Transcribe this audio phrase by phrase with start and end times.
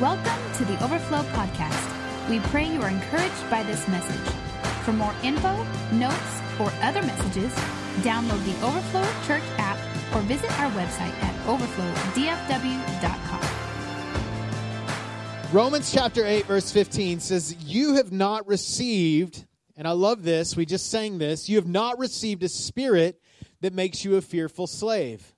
[0.00, 2.30] Welcome to the Overflow Podcast.
[2.30, 4.32] We pray you are encouraged by this message.
[4.84, 7.52] For more info, notes, or other messages,
[8.04, 9.76] download the Overflow Church app
[10.14, 13.40] or visit our website at overflowdfw.com.
[15.52, 19.46] Romans chapter 8, verse 15 says, You have not received,
[19.76, 23.20] and I love this, we just sang this, you have not received a spirit
[23.62, 25.34] that makes you a fearful slave.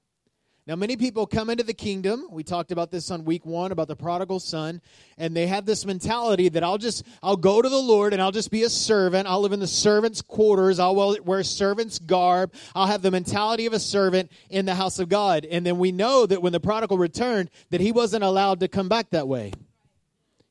[0.70, 2.28] Now, many people come into the kingdom.
[2.30, 4.80] We talked about this on week one about the prodigal son,
[5.18, 8.30] and they have this mentality that I'll just, I'll go to the Lord and I'll
[8.30, 9.26] just be a servant.
[9.26, 10.78] I'll live in the servant's quarters.
[10.78, 12.54] I'll wear servant's garb.
[12.72, 15.44] I'll have the mentality of a servant in the house of God.
[15.44, 18.88] And then we know that when the prodigal returned, that he wasn't allowed to come
[18.88, 19.50] back that way.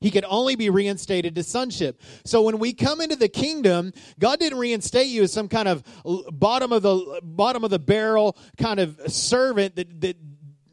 [0.01, 2.01] He could only be reinstated to sonship.
[2.23, 5.83] So when we come into the kingdom, God didn't reinstate you as some kind of
[6.31, 10.17] bottom of the bottom of the barrel kind of servant that that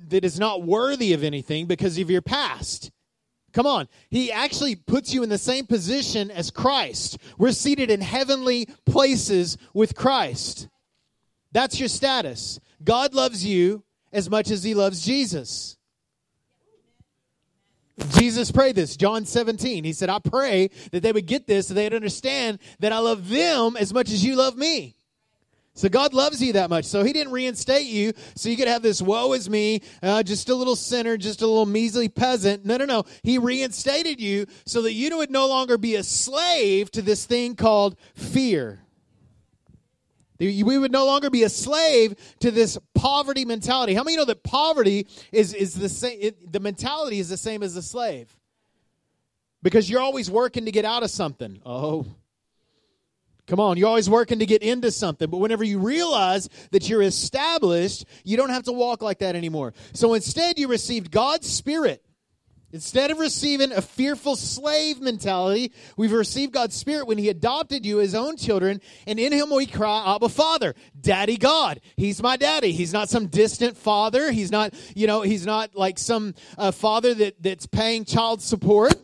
[0.08, 2.90] that is not worthy of anything because of your past.
[3.52, 3.88] Come on.
[4.10, 7.18] He actually puts you in the same position as Christ.
[7.38, 10.68] We're seated in heavenly places with Christ.
[11.52, 12.60] That's your status.
[12.84, 15.75] God loves you as much as he loves Jesus.
[18.10, 19.84] Jesus prayed this, John 17.
[19.84, 23.28] He said, I pray that they would get this so they'd understand that I love
[23.28, 24.96] them as much as you love me.
[25.76, 26.86] So God loves you that much.
[26.86, 30.48] So He didn't reinstate you so you could have this woe is me, uh, just
[30.48, 32.64] a little sinner, just a little measly peasant.
[32.64, 33.04] No, no, no.
[33.22, 37.56] He reinstated you so that you would no longer be a slave to this thing
[37.56, 38.85] called fear.
[40.38, 43.94] We would no longer be a slave to this poverty mentality.
[43.94, 47.76] How many know that poverty is, is the same, the mentality is the same as
[47.76, 48.34] a slave?
[49.62, 51.60] Because you're always working to get out of something.
[51.66, 52.06] Oh,
[53.46, 53.76] come on.
[53.78, 55.28] You're always working to get into something.
[55.28, 59.74] But whenever you realize that you're established, you don't have to walk like that anymore.
[59.92, 62.05] So instead, you received God's Spirit
[62.76, 68.00] Instead of receiving a fearful slave mentality, we've received God's Spirit when He adopted you
[68.00, 71.80] as own children, and in Him we cry, Abba Father, Daddy God.
[71.96, 72.72] He's my daddy.
[72.72, 74.30] He's not some distant father.
[74.30, 78.94] He's not, you know, He's not like some uh, father that, that's paying child support.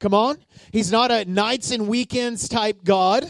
[0.00, 0.36] Come on.
[0.70, 3.24] He's not a nights and weekends type God.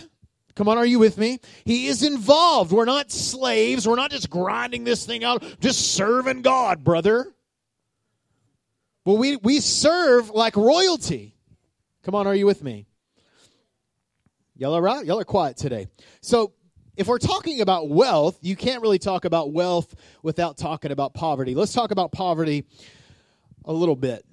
[0.56, 1.38] Come on, are you with me?
[1.64, 2.72] He is involved.
[2.72, 3.86] We're not slaves.
[3.86, 7.32] We're not just grinding this thing out, just serving God, brother.
[9.04, 11.36] Well, we, we serve like royalty.
[12.04, 12.86] Come on, are you with me?
[14.56, 15.04] Y'all are right?
[15.04, 15.88] Y'all are quiet today.
[16.20, 16.52] So,
[16.96, 21.56] if we're talking about wealth, you can't really talk about wealth without talking about poverty.
[21.56, 22.66] Let's talk about poverty
[23.64, 24.24] a little bit.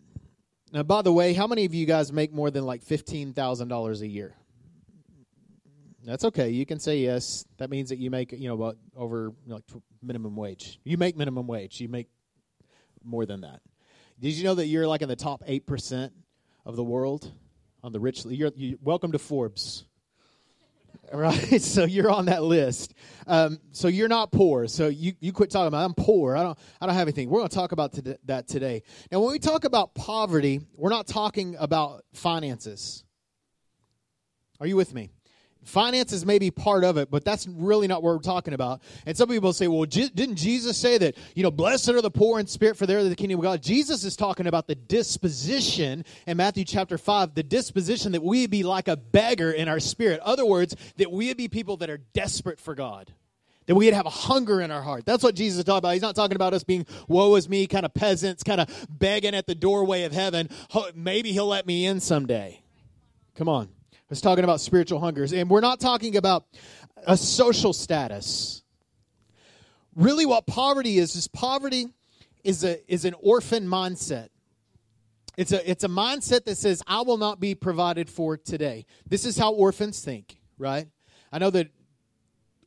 [0.72, 4.08] Now, by the way, how many of you guys make more than like $15,000 a
[4.08, 4.36] year?
[6.04, 6.50] That's okay.
[6.50, 7.46] You can say yes.
[7.58, 9.64] That means that you make, you know, what over like
[10.02, 10.80] minimum wage.
[10.84, 11.81] You make minimum wage.
[11.81, 12.10] You make
[13.04, 13.60] more than that.
[14.22, 16.12] Did you know that you're like in the top 8%
[16.64, 17.32] of the world
[17.82, 18.24] on the rich?
[18.24, 19.86] You're, you, welcome to Forbes.
[21.14, 22.94] Right, so you're on that list.
[23.28, 24.68] Um, so you're not poor.
[24.68, 26.38] So you, you quit talking about I'm poor.
[26.38, 27.30] I don't I don't have anything.
[27.30, 28.84] We're going to talk about to, that today.
[29.12, 33.04] Now, when we talk about poverty, we're not talking about finances.
[34.62, 35.10] Are you with me?
[35.64, 38.82] Finances may be part of it, but that's really not what we're talking about.
[39.06, 42.40] And some people say, well, didn't Jesus say that, you know, blessed are the poor
[42.40, 43.62] in spirit, for they're the kingdom of God?
[43.62, 48.64] Jesus is talking about the disposition in Matthew chapter 5, the disposition that we be
[48.64, 50.20] like a beggar in our spirit.
[50.22, 53.14] Other words, that we be people that are desperate for God.
[53.68, 55.06] That we'd have a hunger in our heart.
[55.06, 55.94] That's what Jesus is talking about.
[55.94, 59.36] He's not talking about us being woe is me, kind of peasants, kind of begging
[59.36, 60.50] at the doorway of heaven.
[60.96, 62.64] Maybe he'll let me in someday.
[63.36, 63.70] Come on
[64.12, 65.32] was talking about spiritual hungers.
[65.32, 66.46] And we're not talking about
[67.08, 68.62] a social status.
[69.96, 71.88] Really, what poverty is, is poverty
[72.44, 74.28] is, a, is an orphan mindset.
[75.38, 78.86] It's a, it's a mindset that says, I will not be provided for today.
[79.08, 80.88] This is how orphans think, right?
[81.32, 81.70] I know that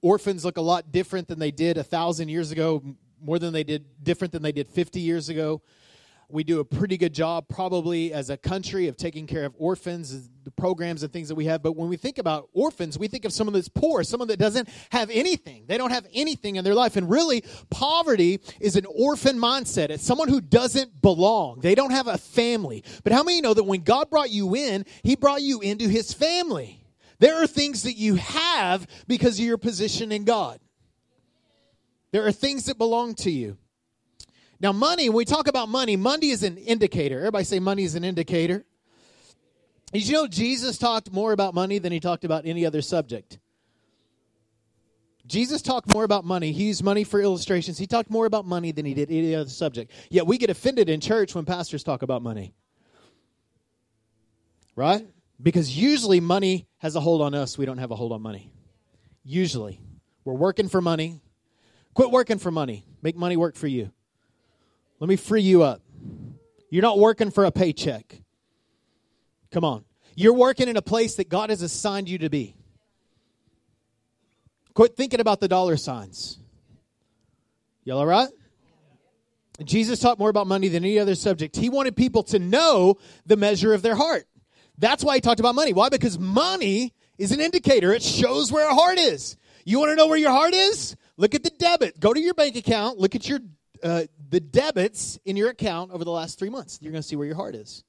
[0.00, 2.82] orphans look a lot different than they did a thousand years ago,
[3.22, 5.60] more than they did, different than they did 50 years ago
[6.28, 10.28] we do a pretty good job probably as a country of taking care of orphans
[10.44, 11.62] the programs and things that we have.
[11.62, 14.68] But when we think about orphans we think of someone that's poor someone that doesn't
[14.90, 15.64] have anything.
[15.66, 16.96] They don't have anything in their life.
[16.96, 19.90] And really poverty is an orphan mindset.
[19.90, 21.60] It's someone who doesn't belong.
[21.60, 22.84] They don't have a family.
[23.02, 26.12] But how many know that when god brought you in he brought you into his
[26.12, 26.80] family?
[27.18, 30.60] There are things that you have because of your position in god.
[32.10, 33.56] There are things that belong to you
[34.64, 37.18] now, money, when we talk about money, money is an indicator.
[37.18, 38.64] Everybody say money is an indicator.
[39.92, 43.38] Did you know Jesus talked more about money than he talked about any other subject?
[45.26, 46.52] Jesus talked more about money.
[46.52, 47.76] He used money for illustrations.
[47.76, 49.92] He talked more about money than he did any other subject.
[50.08, 52.54] Yet we get offended in church when pastors talk about money.
[54.76, 55.06] Right?
[55.42, 58.50] Because usually money has a hold on us, we don't have a hold on money.
[59.24, 59.78] Usually.
[60.24, 61.20] We're working for money.
[61.92, 62.86] Quit working for money.
[63.02, 63.90] Make money work for you.
[65.04, 65.82] Let me free you up.
[66.70, 68.22] You're not working for a paycheck.
[69.52, 69.84] Come on.
[70.14, 72.56] You're working in a place that God has assigned you to be.
[74.72, 76.38] Quit thinking about the dollar signs.
[77.84, 78.30] Y'all all right?
[79.62, 81.54] Jesus talked more about money than any other subject.
[81.54, 82.96] He wanted people to know
[83.26, 84.24] the measure of their heart.
[84.78, 85.74] That's why he talked about money.
[85.74, 85.90] Why?
[85.90, 87.92] Because money is an indicator.
[87.92, 89.36] It shows where a heart is.
[89.66, 90.96] You want to know where your heart is?
[91.18, 92.00] Look at the debit.
[92.00, 92.98] Go to your bank account.
[92.98, 93.40] Look at your
[93.84, 96.78] uh, the debits in your account over the last three months.
[96.80, 97.84] You're going to see where your heart is.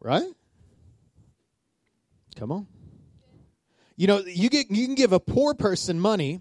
[0.00, 0.26] Right?
[2.36, 2.66] Come on.
[3.96, 6.40] You know, you get you can give a poor person money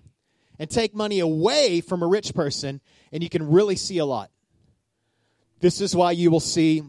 [0.59, 4.29] and take money away from a rich person, and you can really see a lot.
[5.59, 6.83] This is why you will see,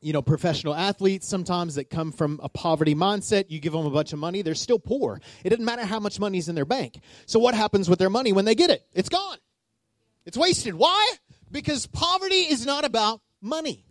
[0.00, 3.46] you know, professional athletes sometimes that come from a poverty mindset.
[3.48, 5.20] You give them a bunch of money, they're still poor.
[5.44, 7.00] It doesn't matter how much money is in their bank.
[7.26, 8.82] So, what happens with their money when they get it?
[8.92, 9.38] It's gone,
[10.24, 10.74] it's wasted.
[10.74, 11.12] Why?
[11.50, 13.84] Because poverty is not about money,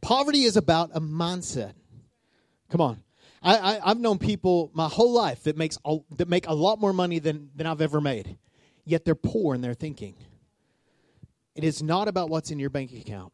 [0.00, 1.72] poverty is about a mindset.
[2.70, 3.02] Come on.
[3.40, 5.78] I, I, have known people my whole life that makes
[6.16, 8.36] that make a lot more money than, than I've ever made,
[8.84, 10.16] yet they're poor in their thinking.
[11.54, 13.32] It is not about what's in your bank account.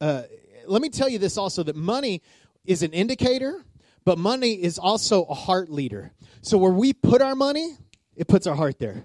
[0.00, 0.22] Uh,
[0.66, 2.22] let me tell you this also that money
[2.64, 3.64] is an indicator,
[4.04, 6.12] but money is also a heart leader.
[6.42, 7.76] So where we put our money,
[8.16, 9.04] it puts our heart there.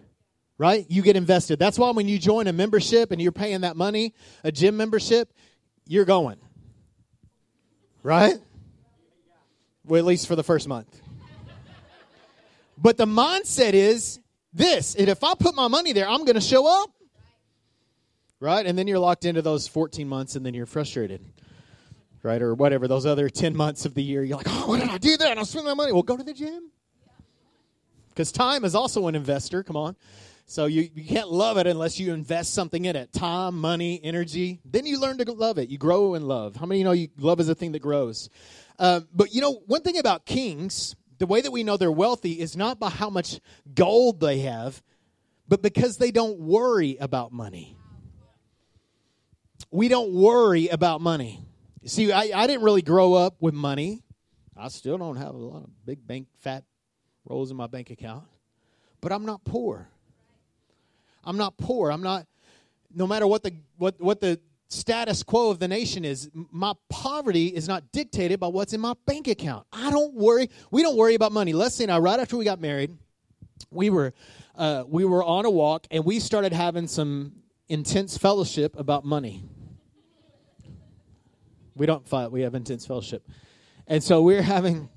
[0.58, 0.86] Right?
[0.90, 1.58] You get invested.
[1.58, 4.14] That's why when you join a membership and you're paying that money,
[4.44, 5.32] a gym membership,
[5.88, 6.38] you're going.
[8.04, 8.36] Right?
[9.86, 11.02] Well, at least for the first month.
[12.78, 14.20] But the mindset is
[14.54, 16.92] this and if I put my money there, I'm going to show up.
[18.40, 18.66] Right?
[18.66, 21.26] And then you're locked into those 14 months and then you're frustrated.
[22.24, 22.42] Right?
[22.42, 24.24] Or whatever, those other 10 months of the year.
[24.24, 25.38] You're like, oh, why did I do that?
[25.38, 25.92] I spent my money.
[25.92, 26.72] Well, go to the gym.
[28.10, 29.64] Because time is also an investor.
[29.64, 29.96] Come on.
[30.50, 34.60] So you, you can't love it unless you invest something in it time, money, energy.
[34.66, 35.70] Then you learn to love it.
[35.70, 36.56] You grow in love.
[36.56, 38.30] How many you know you, love is a thing that grows?
[38.80, 42.40] Uh, but you know, one thing about kings, the way that we know they're wealthy
[42.40, 43.40] is not by how much
[43.76, 44.82] gold they have,
[45.48, 47.76] but because they don't worry about money.
[49.72, 51.44] We don't worry about money.
[51.86, 54.04] See, I, I didn't really grow up with money.
[54.58, 56.64] I still don't have a lot of big bank fat
[57.26, 58.26] rolls in my bank account,
[59.00, 59.88] but I'm not poor.
[61.24, 61.92] I'm not poor.
[61.92, 62.26] I'm not
[62.94, 67.48] no matter what the what what the status quo of the nation is my poverty
[67.48, 69.66] is not dictated by what's in my bank account.
[69.74, 70.50] I don't worry.
[70.72, 71.54] We don't worry about money.
[71.54, 72.96] Leslie and I, right after we got married,
[73.72, 74.14] we were
[74.56, 77.34] uh, we were on a walk and we started having some
[77.70, 79.44] intense fellowship about money.
[81.76, 82.32] We don't fight.
[82.32, 83.26] We have intense fellowship,
[83.88, 84.90] and so we we're having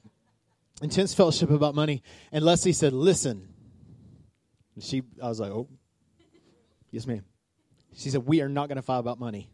[0.82, 2.02] intense fellowship about money.
[2.32, 3.48] And Leslie said, "Listen."
[4.80, 5.68] She, I was like, "Oh,
[6.90, 7.24] yes, ma'am."
[7.94, 9.50] She said, "We are not going to fight about money."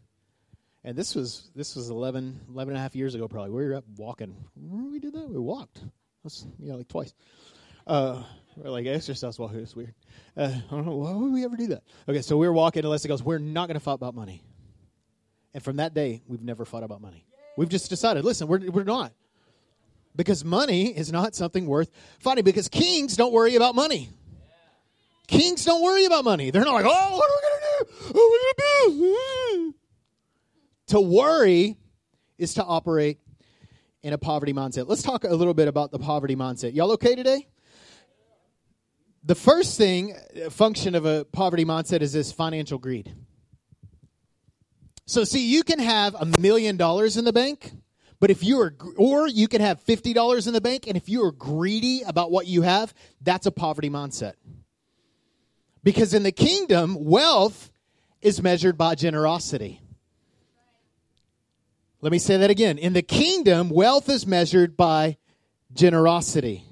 [0.83, 3.51] And this was this was 11, 11 and a half years ago, probably.
[3.51, 4.35] We were up walking.
[4.55, 5.29] Remember we did that?
[5.29, 5.81] We walked.
[6.23, 7.13] That's, you know, like twice.
[7.89, 8.21] Uh,
[8.55, 9.59] we're like exercise walking.
[9.61, 9.95] It's weird.
[10.37, 10.95] Uh, I don't know.
[10.95, 11.81] Why would we ever do that?
[12.07, 14.43] Okay, so we were walking, and Leslie goes, We're not going to fight about money.
[15.55, 17.25] And from that day, we've never fought about money.
[17.57, 19.11] We've just decided, listen, we're, we're not.
[20.15, 22.43] Because money is not something worth fighting.
[22.43, 24.09] Because kings don't worry about money.
[25.25, 26.51] Kings don't worry about money.
[26.51, 28.13] They're not like, oh, what are we going to do?
[28.13, 29.75] What are we going to do?
[30.87, 31.77] To worry
[32.37, 33.19] is to operate
[34.03, 34.87] in a poverty mindset.
[34.87, 36.75] Let's talk a little bit about the poverty mindset.
[36.75, 37.47] Y'all okay today?
[39.29, 43.13] The first thing, uh, function of a poverty mindset is this financial greed.
[45.05, 47.73] So, see, you can have a million dollars in the bank,
[48.19, 51.23] but if you are, or you can have $50 in the bank, and if you
[51.25, 54.33] are greedy about what you have, that's a poverty mindset.
[55.83, 57.69] Because in the kingdom, wealth
[58.23, 59.79] is measured by generosity.
[62.01, 62.79] Let me say that again.
[62.79, 65.17] In the kingdom, wealth is measured by
[65.71, 66.65] generosity.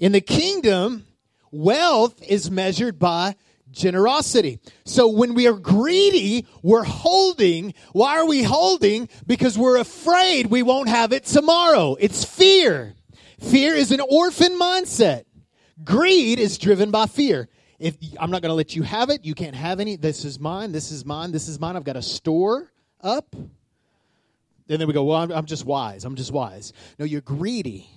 [0.00, 1.06] In the kingdom,
[1.52, 3.36] wealth is measured by
[3.70, 4.58] generosity.
[4.84, 7.74] So when we are greedy, we're holding.
[7.92, 9.10] Why are we holding?
[9.26, 11.96] Because we're afraid we won't have it tomorrow.
[12.00, 12.94] It's fear.
[13.40, 15.24] Fear is an orphan mindset.
[15.84, 17.48] Greed is driven by fear.
[17.78, 19.96] If I'm not going to let you have it, you can't have any.
[19.96, 20.72] This is mine.
[20.72, 21.30] This is mine.
[21.30, 21.76] This is mine.
[21.76, 23.34] I've got a store up.
[23.34, 23.50] And
[24.80, 26.06] then we go, well, I'm, I'm just wise.
[26.06, 26.72] I'm just wise.
[26.98, 27.88] No, you're greedy.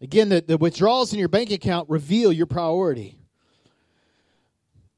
[0.00, 3.16] Again, the, the withdrawals in your bank account reveal your priority.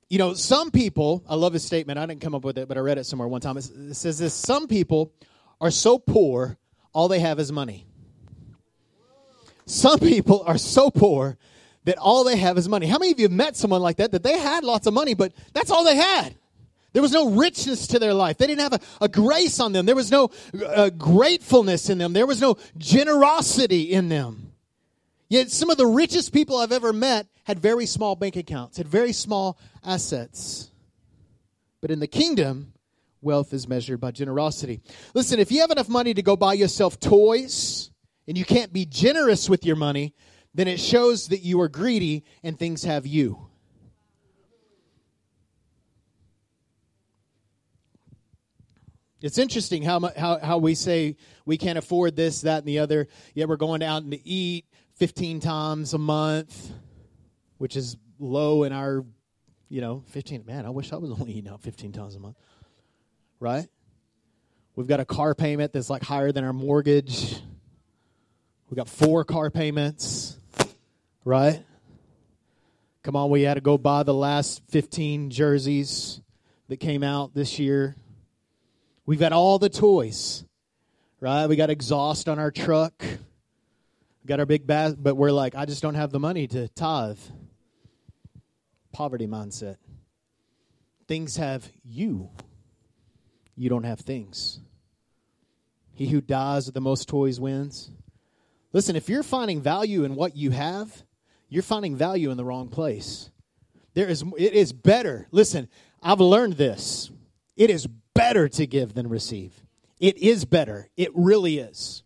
[0.08, 1.98] you know, some people, I love this statement.
[1.98, 3.56] I didn't come up with it, but I read it somewhere one time.
[3.56, 5.12] It says this Some people
[5.60, 6.56] are so poor,
[6.92, 7.86] all they have is money.
[9.66, 11.36] Some people are so poor
[11.84, 12.86] that all they have is money.
[12.86, 15.14] How many of you have met someone like that, that they had lots of money,
[15.14, 16.36] but that's all they had?
[16.92, 18.38] There was no richness to their life.
[18.38, 19.84] They didn't have a, a grace on them.
[19.84, 20.30] There was no
[20.66, 22.12] uh, gratefulness in them.
[22.12, 24.45] There was no generosity in them.
[25.28, 28.86] Yet some of the richest people I've ever met had very small bank accounts, had
[28.86, 30.70] very small assets.
[31.80, 32.72] But in the kingdom,
[33.20, 34.80] wealth is measured by generosity.
[35.14, 37.90] Listen, if you have enough money to go buy yourself toys
[38.28, 40.14] and you can't be generous with your money,
[40.54, 43.46] then it shows that you are greedy and things have you.
[49.22, 51.16] It's interesting how, how, how we say
[51.46, 54.66] we can't afford this, that, and the other, yet we're going out and to eat
[54.96, 56.72] 15 times a month,
[57.58, 59.04] which is low in our,
[59.68, 60.44] you know, 15.
[60.46, 62.36] Man, I wish I was only eating out 15 times a month.
[63.38, 63.68] Right?
[64.74, 67.36] We've got a car payment that's like higher than our mortgage.
[68.68, 70.38] We've got four car payments.
[71.24, 71.62] Right?
[73.02, 76.20] Come on, we had to go buy the last 15 jerseys
[76.68, 77.96] that came out this year.
[79.04, 80.44] We've got all the toys,
[81.20, 81.46] right?
[81.46, 83.04] We got exhaust on our truck.
[84.26, 87.18] Got our big bath, but we're like, I just don't have the money to tithe.
[88.92, 89.76] Poverty mindset.
[91.06, 92.30] Things have you.
[93.54, 94.60] You don't have things.
[95.94, 97.90] He who dies with the most toys wins.
[98.72, 101.04] Listen, if you're finding value in what you have,
[101.48, 103.30] you're finding value in the wrong place.
[103.94, 105.28] There is it is better.
[105.30, 105.68] Listen,
[106.02, 107.10] I've learned this.
[107.56, 109.54] It is better to give than receive.
[110.00, 110.90] It is better.
[110.96, 112.02] It really is.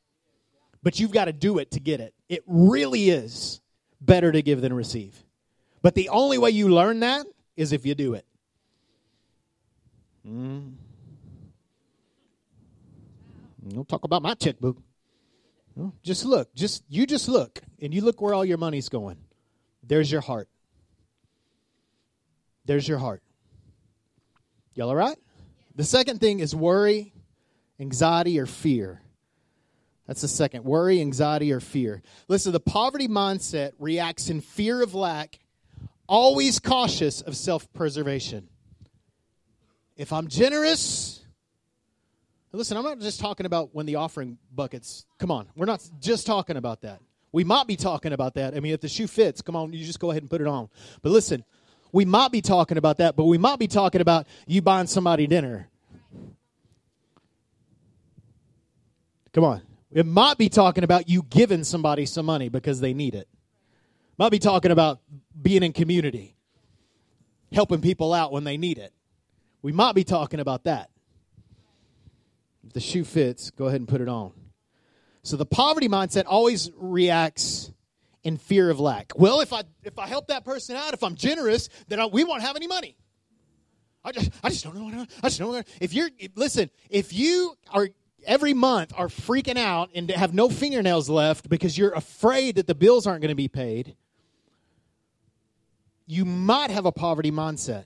[0.83, 2.15] But you've got to do it to get it.
[2.29, 3.61] It really is
[4.01, 5.23] better to give than receive.
[5.83, 8.27] But the only way you learn that is if you do it.
[10.27, 10.75] Mm.
[13.69, 14.77] Don't talk about my checkbook.
[15.77, 16.55] No, just look.
[16.55, 19.17] Just you just look, and you look where all your money's going.
[19.83, 20.49] There's your heart.
[22.65, 23.23] There's your heart.
[24.75, 25.17] Y'all all right?
[25.75, 27.13] The second thing is worry,
[27.79, 29.01] anxiety, or fear.
[30.11, 32.03] That's the second worry, anxiety, or fear.
[32.27, 35.39] Listen, the poverty mindset reacts in fear of lack,
[36.09, 38.49] always cautious of self preservation.
[39.97, 41.25] If I'm generous,
[42.51, 46.27] listen, I'm not just talking about when the offering buckets, come on, we're not just
[46.27, 46.99] talking about that.
[47.31, 48.57] We might be talking about that.
[48.57, 50.49] I mean, if the shoe fits, come on, you just go ahead and put it
[50.49, 50.71] on.
[51.03, 51.45] But listen,
[51.93, 55.29] we might be talking about that, but we might be talking about you buying somebody
[55.29, 55.69] dinner.
[59.33, 59.63] Come on.
[59.93, 63.29] It might be talking about you giving somebody some money because they need it.
[64.19, 65.01] Might be talking about
[65.41, 66.37] being in community,
[67.53, 68.93] helping people out when they need it.
[69.63, 70.91] We might be talking about that.
[72.67, 74.33] If the shoe fits, go ahead and put it on.
[75.23, 77.73] So the poverty mindset always reacts
[78.23, 79.13] in fear of lack.
[79.17, 82.25] Well, if I if I help that person out, if I'm generous, then I, we
[82.25, 82.97] won't have any money.
[84.05, 85.07] I just I just don't know.
[85.23, 85.63] I just don't know.
[85.81, 87.89] If you're listen, if you are
[88.27, 92.75] every month are freaking out and have no fingernails left because you're afraid that the
[92.75, 93.97] bills aren't going to be paid,
[96.07, 97.85] you might have a poverty mindset.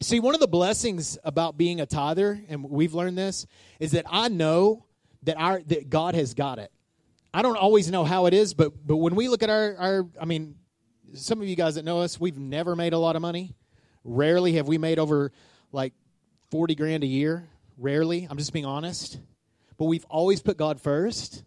[0.00, 3.46] See, one of the blessings about being a tither, and we've learned this,
[3.80, 4.84] is that I know
[5.24, 6.70] that our that God has got it.
[7.34, 10.06] I don't always know how it is, but but when we look at our our
[10.20, 10.54] I mean,
[11.14, 13.56] some of you guys that know us, we've never made a lot of money.
[14.04, 15.32] Rarely have we made over
[15.72, 15.94] like
[16.50, 17.48] 40 grand a year.
[17.78, 18.26] Rarely.
[18.28, 19.18] I'm just being honest.
[19.76, 21.44] But we've always put God first.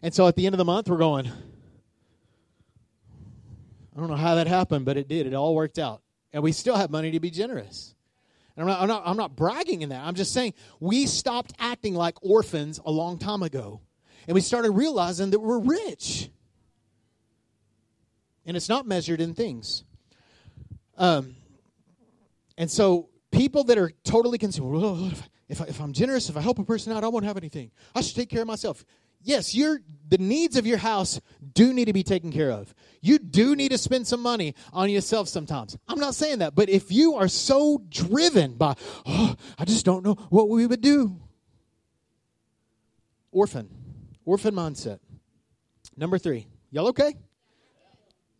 [0.00, 1.26] And so at the end of the month, we're going,
[3.94, 5.26] I don't know how that happened, but it did.
[5.26, 6.02] It all worked out.
[6.32, 7.94] And we still have money to be generous.
[8.56, 10.00] And I'm not, I'm not, I'm not bragging in that.
[10.02, 13.80] I'm just saying we stopped acting like orphans a long time ago.
[14.26, 16.30] And we started realizing that we're rich.
[18.46, 19.84] And it's not measured in things.
[20.96, 21.34] Um,
[22.56, 25.22] and so people that are totally consumed,
[25.52, 27.70] if, I, if I'm generous, if I help a person out, I won't have anything.
[27.94, 28.84] I should take care of myself.
[29.22, 31.20] Yes, your the needs of your house
[31.54, 32.74] do need to be taken care of.
[33.00, 35.76] You do need to spend some money on yourself sometimes.
[35.86, 38.74] I'm not saying that, but if you are so driven by,
[39.06, 41.20] oh, I just don't know what we would do.
[43.30, 43.68] Orphan.
[44.24, 44.98] Orphan mindset.
[45.96, 46.46] Number three.
[46.70, 47.14] Y'all okay?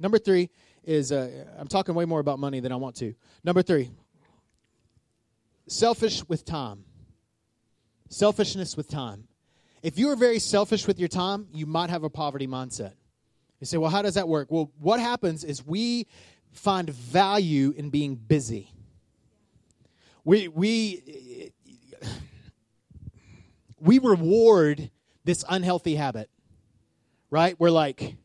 [0.01, 0.51] Number three
[0.83, 3.15] is uh, I'm talking way more about money than I want to.
[3.45, 3.91] Number three,
[5.69, 6.85] selfish with time.
[8.13, 9.27] Selfishness with time.
[9.83, 12.93] If you are very selfish with your time, you might have a poverty mindset.
[13.59, 14.49] You say, well, how does that work?
[14.51, 16.07] Well, what happens is we
[16.53, 18.71] find value in being busy.
[20.25, 21.53] We we
[23.81, 24.91] we reward
[25.25, 26.29] this unhealthy habit.
[27.31, 27.59] Right?
[27.59, 28.17] We're like,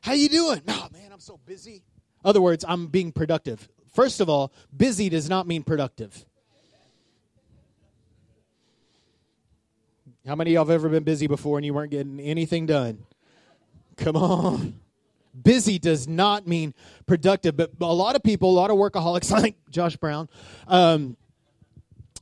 [0.00, 1.82] "How you doing?" "Oh, man, I'm so busy."
[2.24, 3.68] Other words, I'm being productive.
[3.92, 6.24] First of all, busy does not mean productive.
[10.26, 13.06] How many of y'all have ever been busy before and you weren't getting anything done?
[13.96, 14.80] Come on.
[15.40, 16.74] Busy does not mean
[17.06, 20.28] productive, but a lot of people, a lot of workaholics, like Josh Brown,
[20.66, 21.16] um,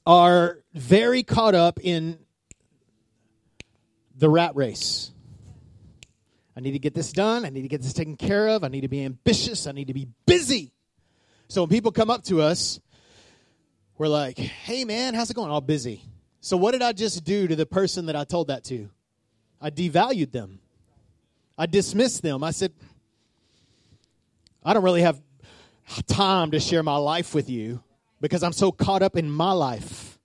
[0.07, 2.19] are very caught up in
[4.17, 5.11] the rat race.
[6.57, 7.45] I need to get this done.
[7.45, 8.65] I need to get this taken care of.
[8.65, 9.67] I need to be ambitious.
[9.67, 10.73] I need to be busy.
[11.49, 12.81] So when people come up to us,
[13.99, 15.51] we're like, hey, man, how's it going?
[15.51, 16.03] All busy.
[16.47, 18.89] So what did I just do to the person that I told that to?
[19.61, 20.61] I devalued them.
[21.59, 22.45] I dismissed them.
[22.45, 22.73] I said,
[24.65, 25.21] I don't really have
[26.07, 27.83] time to share my life with you
[28.21, 30.21] because I'm so caught up in my life.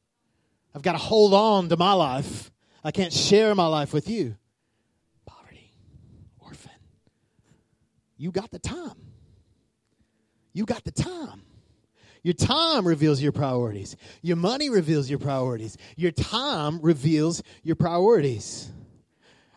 [0.75, 2.51] I've got to hold on to my life.
[2.84, 4.36] I can't share my life with you.
[5.25, 5.74] Poverty,
[6.38, 6.70] orphan.
[8.18, 8.94] You got the time.
[10.54, 11.42] You got the time.
[12.24, 13.96] Your time reveals your priorities.
[14.22, 15.78] Your money reveals your priorities.
[15.96, 18.70] Your time reveals your priorities.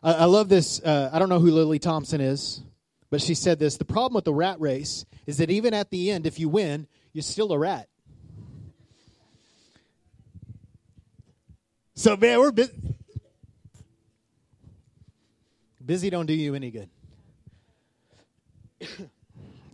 [0.03, 0.81] I, I love this.
[0.81, 2.63] Uh, I don't know who Lily Thompson is,
[3.11, 6.11] but she said this The problem with the rat race is that even at the
[6.11, 7.89] end, if you win, you're still a rat.
[11.95, 12.73] So, man, we're busy.
[15.85, 16.89] Busy don't do you any good.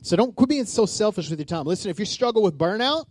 [0.03, 1.67] So don't quit being so selfish with your time.
[1.67, 3.07] Listen, if you struggle with burnout,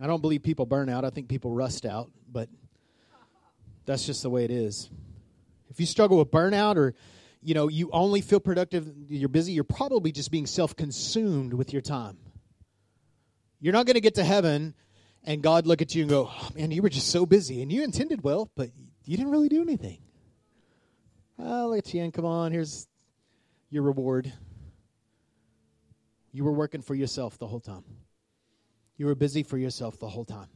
[0.00, 1.04] I don't believe people burn out.
[1.04, 2.48] I think people rust out, but
[3.84, 4.88] that's just the way it is.
[5.68, 6.94] If you struggle with burnout or
[7.42, 11.80] you know, you only feel productive, you're busy, you're probably just being self-consumed with your
[11.80, 12.18] time.
[13.60, 14.74] You're not going to get to heaven
[15.24, 17.70] and God look at you and go, oh, "Man, you were just so busy and
[17.72, 18.70] you intended well, but
[19.04, 19.98] you didn't really do anything."
[21.42, 22.10] I'll let you.
[22.10, 22.86] Come on, here's
[23.70, 24.32] your reward.
[26.32, 27.84] You were working for yourself the whole time.
[28.96, 30.48] You were busy for yourself the whole time.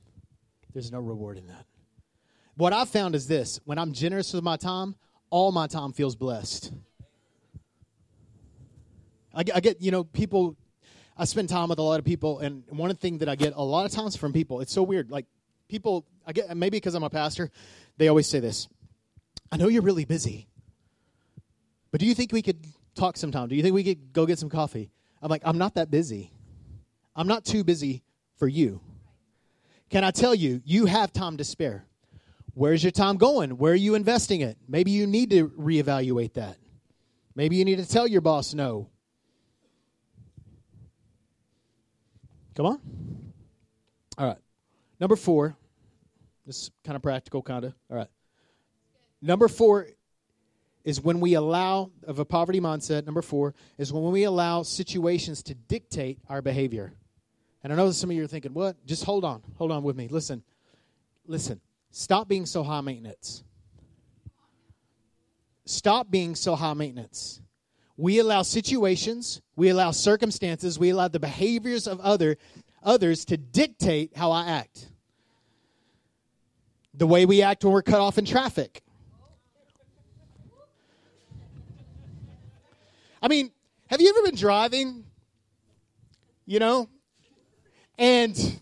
[0.72, 1.66] There's no reward in that.
[2.56, 4.94] What I've found is this when I'm generous with my time,
[5.30, 6.72] all my time feels blessed.
[9.34, 10.56] I, I get, you know, people,
[11.16, 13.62] I spend time with a lot of people, and one thing that I get a
[13.62, 15.10] lot of times from people, it's so weird.
[15.10, 15.26] Like,
[15.68, 17.50] people, I get, maybe because I'm a pastor,
[17.96, 18.68] they always say this
[19.50, 20.48] I know you're really busy.
[21.94, 23.46] But do you think we could talk sometime?
[23.46, 24.90] Do you think we could go get some coffee?
[25.22, 26.32] I'm like, I'm not that busy.
[27.14, 28.02] I'm not too busy
[28.36, 28.80] for you.
[29.90, 31.86] Can I tell you, you have time to spare.
[32.54, 33.58] Where's your time going?
[33.58, 34.58] Where are you investing it?
[34.66, 36.56] Maybe you need to reevaluate that.
[37.36, 38.88] Maybe you need to tell your boss no.
[42.56, 42.80] Come on.
[44.18, 44.38] All right.
[44.98, 45.56] Number four.
[46.44, 47.74] This is kind of practical, kind of.
[47.88, 48.10] All right.
[49.22, 49.86] Number four
[50.84, 55.42] is when we allow, of a poverty mindset, number four, is when we allow situations
[55.44, 56.92] to dictate our behavior.
[57.62, 58.84] And I know some of you are thinking, what?
[58.84, 59.42] Just hold on.
[59.56, 60.08] Hold on with me.
[60.08, 60.42] Listen.
[61.26, 61.60] Listen.
[61.90, 63.42] Stop being so high maintenance.
[65.64, 67.40] Stop being so high maintenance.
[67.96, 72.36] We allow situations, we allow circumstances, we allow the behaviors of other
[72.82, 74.88] others to dictate how I act.
[76.92, 78.82] The way we act when we're cut off in traffic
[83.24, 83.50] I mean,
[83.86, 85.02] have you ever been driving?
[86.44, 86.90] You know,
[87.96, 88.60] and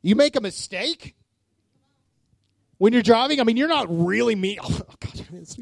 [0.00, 1.14] you make a mistake
[2.78, 3.42] when you're driving.
[3.42, 4.58] I mean, you're not really me.
[4.64, 5.56] Oh, God,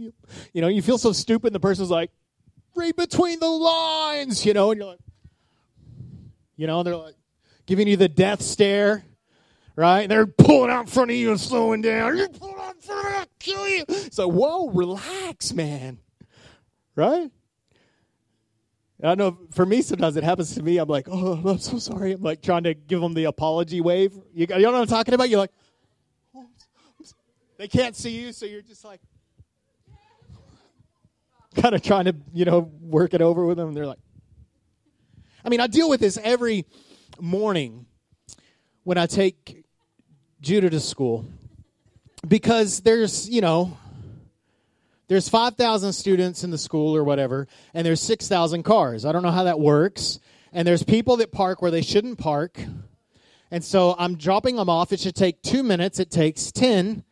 [0.52, 1.52] you know, you feel so stupid.
[1.52, 2.12] The person's like,
[2.76, 5.00] "Read between the lines," you know, and you're like,
[6.56, 7.16] you know, they're like
[7.66, 9.04] giving you the death stare,
[9.74, 10.02] right?
[10.02, 12.16] And they're pulling out in front of you and slowing down.
[12.16, 13.84] You pull out in front of me, I'll kill you.
[14.12, 15.98] So, whoa, relax, man,
[16.94, 17.32] right?
[19.02, 20.78] I know for me, sometimes it happens to me.
[20.78, 22.12] I'm like, oh, I'm so sorry.
[22.12, 24.12] I'm like trying to give them the apology wave.
[24.34, 25.28] You, you know what I'm talking about?
[25.28, 25.52] You're like,
[26.34, 26.46] oh,
[27.58, 29.00] they can't see you, so you're just like,
[31.54, 33.68] kind of trying to, you know, work it over with them.
[33.68, 33.98] And they're like,
[35.44, 36.66] I mean, I deal with this every
[37.20, 37.86] morning
[38.84, 39.64] when I take
[40.40, 41.24] Judah to school
[42.26, 43.76] because there's, you know,
[45.08, 49.04] there's 5,000 students in the school or whatever, and there's 6,000 cars.
[49.04, 50.20] I don't know how that works.
[50.52, 52.58] And there's people that park where they shouldn't park.
[53.50, 54.92] And so I'm dropping them off.
[54.92, 57.04] It should take two minutes, it takes 10.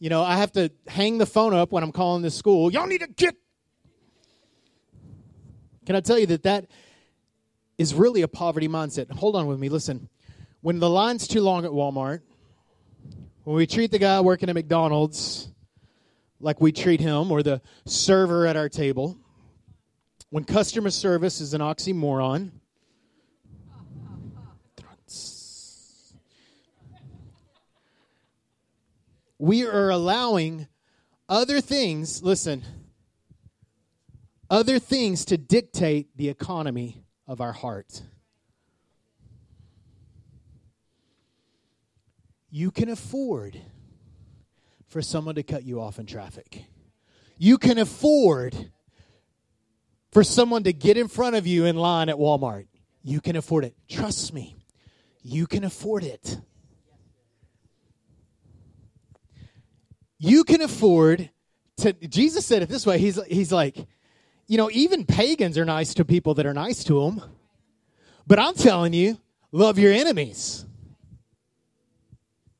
[0.00, 2.70] You know, I have to hang the phone up when I'm calling the school.
[2.70, 3.36] Y'all need to get.
[5.86, 6.66] Can I tell you that that
[7.78, 9.10] is really a poverty mindset?
[9.12, 9.68] Hold on with me.
[9.68, 10.08] Listen.
[10.64, 12.22] When the line's too long at Walmart,
[13.42, 15.50] when we treat the guy working at McDonald's
[16.40, 19.18] like we treat him or the server at our table,
[20.30, 22.50] when customer service is an oxymoron,
[29.38, 30.66] we are allowing
[31.28, 32.64] other things, listen,
[34.48, 38.00] other things to dictate the economy of our heart.
[42.56, 43.60] You can afford
[44.86, 46.66] for someone to cut you off in traffic.
[47.36, 48.70] You can afford
[50.12, 52.68] for someone to get in front of you in line at Walmart.
[53.02, 53.74] You can afford it.
[53.88, 54.54] Trust me,
[55.20, 56.38] you can afford it.
[60.20, 61.30] You can afford
[61.78, 62.98] to, Jesus said it this way.
[62.98, 63.84] He's, he's like,
[64.46, 67.20] you know, even pagans are nice to people that are nice to them.
[68.28, 69.18] But I'm telling you,
[69.50, 70.66] love your enemies.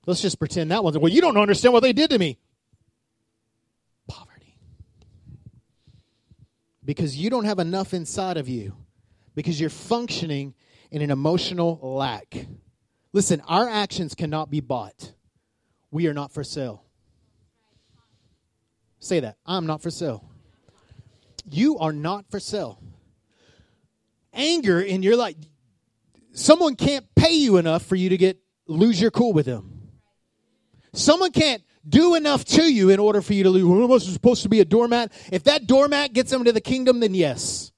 [0.07, 1.03] Let's just pretend that wasn't.
[1.03, 2.39] Well, you don't understand what they did to me.
[4.07, 4.57] Poverty.
[6.85, 8.77] Because you don't have enough inside of you.
[9.35, 10.55] Because you're functioning
[10.91, 12.47] in an emotional lack.
[13.13, 15.13] Listen, our actions cannot be bought.
[15.91, 16.85] We are not for sale.
[18.99, 19.37] Say that.
[19.47, 20.29] I'm not for sale.
[21.51, 22.81] You are not for sale.
[24.33, 25.37] Anger in your life.
[26.33, 29.74] Someone can't pay you enough for you to get lose your cool with them.
[30.95, 34.45] Someone can't do enough to you in order for you to of us is supposed
[34.45, 35.13] to be a doormat.
[35.31, 37.73] If that doormat gets them to the kingdom, then yes.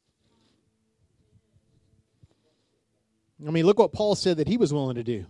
[3.46, 5.26] I mean, look what Paul said that he was willing to do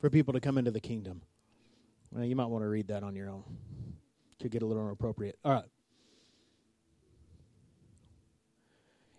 [0.00, 1.22] for people to come into the kingdom.
[2.10, 3.44] Well, you might want to read that on your own.
[4.40, 5.38] Could get a little inappropriate.
[5.44, 5.64] All right.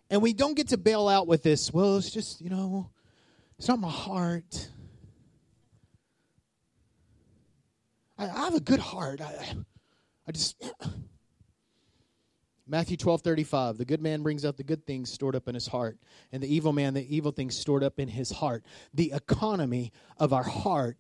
[0.10, 2.90] And we don't get to bail out with this, well, it's just, you know,
[3.58, 4.70] it's not my heart.
[8.18, 9.22] I, I have a good heart.
[9.22, 9.56] I,
[10.28, 10.62] I just.
[12.68, 13.78] Matthew 12, 35.
[13.78, 15.98] The good man brings out the good things stored up in his heart,
[16.32, 18.64] and the evil man, the evil things stored up in his heart.
[18.94, 20.98] The economy of our heart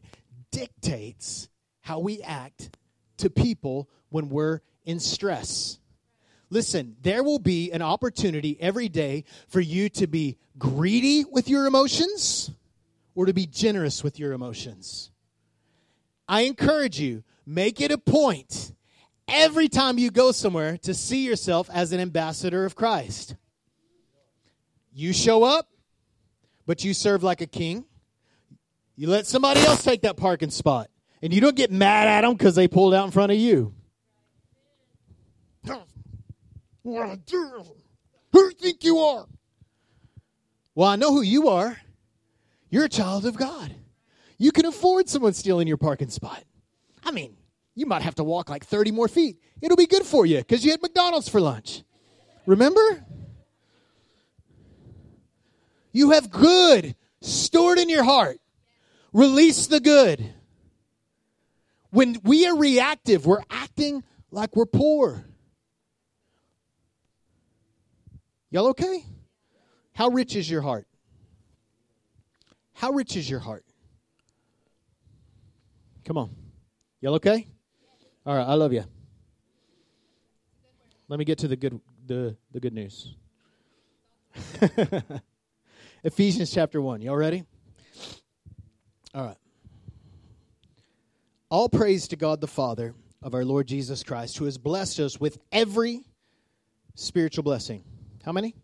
[0.52, 1.47] dictates
[1.82, 2.78] how we act
[3.17, 5.80] to people when we're in stress.
[6.50, 11.65] Listen, there will be an opportunity every day for you to be greedy with your
[11.65, 12.52] emotions
[13.15, 15.11] or to be generous with your emotions.
[16.32, 18.72] I encourage you, make it a point
[19.28, 23.36] every time you go somewhere to see yourself as an ambassador of Christ.
[24.94, 25.67] You show up,
[26.65, 27.84] but you serve like a king.
[28.96, 30.89] You let somebody else take that parking spot,
[31.22, 33.74] and you don't get mad at them because they pulled out in front of you.
[38.32, 39.28] Who do you think you are?
[40.76, 41.76] Well, I know who you are.
[42.70, 43.76] You're a child of God.
[44.41, 46.43] You can afford someone stealing your parking spot.
[47.04, 47.38] I mean,
[47.75, 49.38] you might have to walk like 30 more feet.
[49.62, 51.84] It'll be good for you because you had McDonald's for lunch.
[52.47, 53.06] Remember?
[55.91, 58.39] You have good stored in your heart.
[59.13, 60.34] Release the good.
[61.91, 65.23] When we are reactive, we're acting like we're poor.
[68.49, 69.06] Y'all okay?
[69.93, 70.88] How rich is your heart?
[72.73, 73.65] How rich is your heart?
[76.06, 76.36] Come on.
[77.02, 77.48] Y'all okay?
[78.26, 78.84] All right, I love you.
[81.08, 83.16] Let me get to the good the, the good news.
[86.04, 87.02] Ephesians chapter 1.
[87.02, 87.44] Y'all ready?
[89.14, 89.38] All right.
[91.50, 95.20] All praise to God the Father of our Lord Jesus Christ, who has blessed us
[95.20, 96.02] with every
[96.96, 97.84] spiritual blessing
[98.24, 98.56] how many?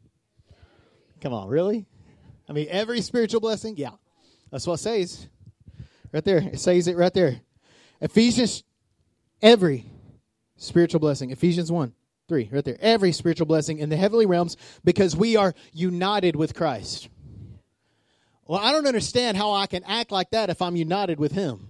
[1.22, 1.88] Come on, really?
[2.48, 3.76] I mean, every spiritual blessing?
[3.76, 3.92] Yeah.
[4.52, 5.28] That's what it says.
[6.18, 6.40] Right there.
[6.40, 7.42] It says it right there.
[8.02, 8.64] Ephesians,
[9.40, 9.86] every
[10.56, 11.30] spiritual blessing.
[11.30, 11.94] Ephesians 1,
[12.28, 12.78] 3, right there.
[12.80, 17.08] Every spiritual blessing in the heavenly realms because we are united with Christ.
[18.48, 21.70] Well, I don't understand how I can act like that if I'm united with Him.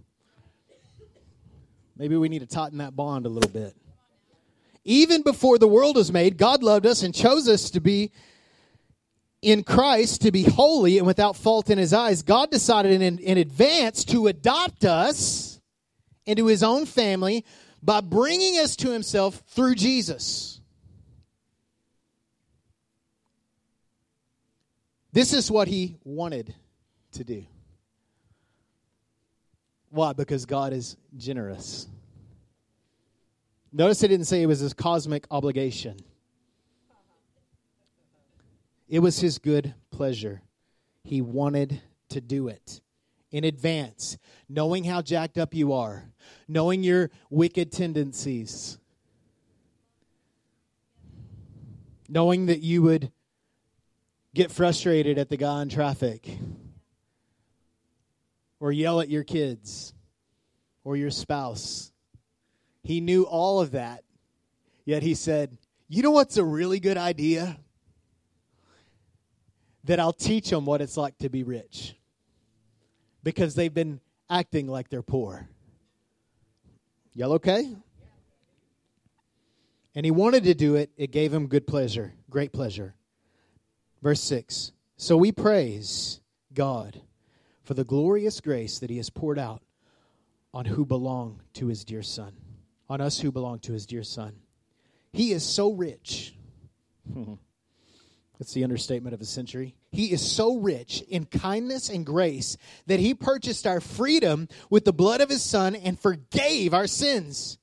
[1.98, 3.76] Maybe we need to tighten that bond a little bit.
[4.86, 8.14] Even before the world was made, God loved us and chose us to be
[9.42, 12.24] in Christ to be holy and without fault in his eyes.
[12.24, 15.60] God decided in, in advance to adopt us
[16.26, 17.46] into his own family
[17.82, 20.60] by bringing us to himself through Jesus.
[25.14, 26.54] This is what he wanted
[27.14, 27.46] to do.
[29.90, 30.14] Why?
[30.14, 31.88] Because God is generous.
[33.72, 35.98] Notice it didn't say it was his cosmic obligation.
[38.88, 40.42] It was his good pleasure.
[41.04, 42.82] He wanted to do it
[43.32, 46.06] in advance, knowing how jacked up you are,
[46.48, 48.78] knowing your wicked tendencies,
[52.08, 53.12] knowing that you would
[54.34, 56.30] get frustrated at the guy in traffic
[58.60, 59.94] or yell at your kids
[60.86, 61.92] or your spouse.
[62.84, 64.06] He knew all of that,
[64.86, 65.58] yet he said,
[65.90, 67.58] You know what's a really good idea?
[69.88, 71.96] That I'll teach them what it's like to be rich
[73.24, 75.50] because they've been acting like they're poor.
[77.14, 77.76] Y'all okay?
[79.96, 82.96] And he wanted to do it, it gave him good pleasure, great pleasure.
[84.02, 86.22] Verse 6 So we praise
[86.54, 87.02] God
[87.64, 89.62] for the glorious grace that he has poured out
[90.54, 92.34] on who belong to his dear son,
[92.90, 94.34] on us who belong to his dear son.
[95.12, 96.36] He is so rich.
[98.40, 99.76] That's the understatement of the century.
[99.92, 104.94] He is so rich in kindness and grace that he purchased our freedom with the
[104.94, 107.58] blood of his son and forgave our sins.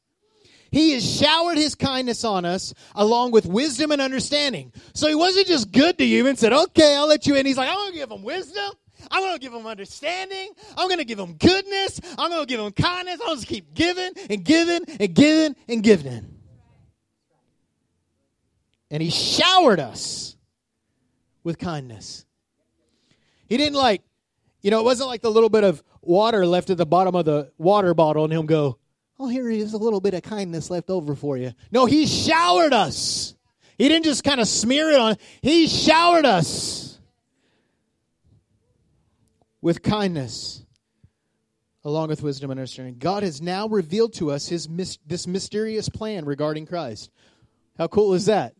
[0.72, 4.72] He has showered his kindness on us along with wisdom and understanding.
[4.94, 7.46] So he wasn't just good to you and said, okay, I'll let you in.
[7.46, 8.72] He's like, I'm going to give him wisdom.
[9.08, 10.50] I'm going to give him understanding.
[10.76, 12.00] I'm going to give him goodness.
[12.18, 13.20] I'm going to give him kindness.
[13.24, 16.26] I'll just keep giving and giving and giving and giving.
[18.90, 20.34] And he showered us
[21.44, 22.24] with kindness.
[23.46, 24.02] He didn't like,
[24.62, 27.24] you know, it wasn't like the little bit of water left at the bottom of
[27.24, 28.78] the water bottle and him go,
[29.18, 31.52] Oh, here is a little bit of kindness left over for you.
[31.70, 33.36] No, he showered us.
[33.78, 36.98] He didn't just kind of smear it on, he showered us
[39.60, 40.64] with kindness
[41.84, 42.96] along with wisdom and understanding.
[42.98, 44.68] God has now revealed to us his
[45.06, 47.10] this mysterious plan regarding Christ.
[47.76, 48.54] How cool is that?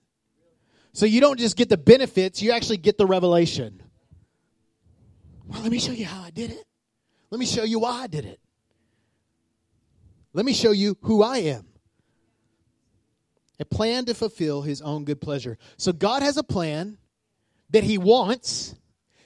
[0.95, 3.83] So you don't just get the benefits, you actually get the revelation.
[5.45, 6.65] Well, let me show you how I did it.
[7.31, 8.39] Let me show you why I did it.
[10.33, 11.67] Let me show you who I am.
[13.59, 15.59] A plan to fulfill his own good pleasure.
[15.77, 16.97] So God has a plan
[17.71, 18.75] that he wants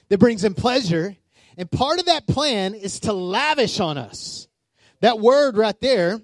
[0.09, 1.15] that brings him pleasure.
[1.55, 4.47] And part of that plan is to lavish on us.
[5.01, 6.19] That word right there,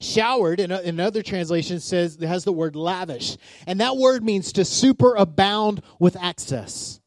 [0.00, 3.36] showered, in, in other translations says it has the word lavish.
[3.66, 7.00] And that word means to superabound with access.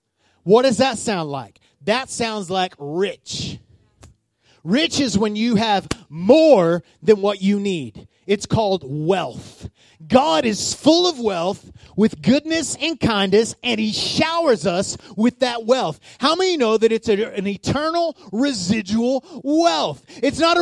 [0.43, 1.59] What does that sound like?
[1.81, 3.59] That sounds like rich.
[4.63, 8.07] Rich is when you have more than what you need.
[8.25, 9.69] It's called wealth.
[10.07, 15.65] God is full of wealth with goodness and kindness, and He showers us with that
[15.65, 15.99] wealth.
[16.19, 20.03] How many know that it's a, an eternal residual wealth?
[20.21, 20.61] It's not a,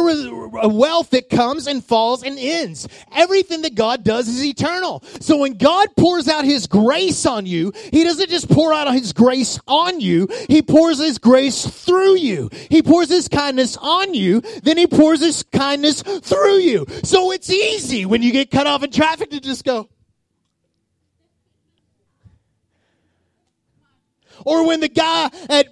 [0.63, 2.87] a wealth that comes and falls and ends.
[3.11, 5.03] Everything that God does is eternal.
[5.19, 9.13] So when God pours out His grace on you, He doesn't just pour out His
[9.13, 12.49] grace on you, He pours His grace through you.
[12.69, 16.85] He pours His kindness on you, then He pours His kindness through you.
[17.03, 19.89] So it's easy when you get cut off in traffic to just go,
[24.45, 25.67] or when the guy at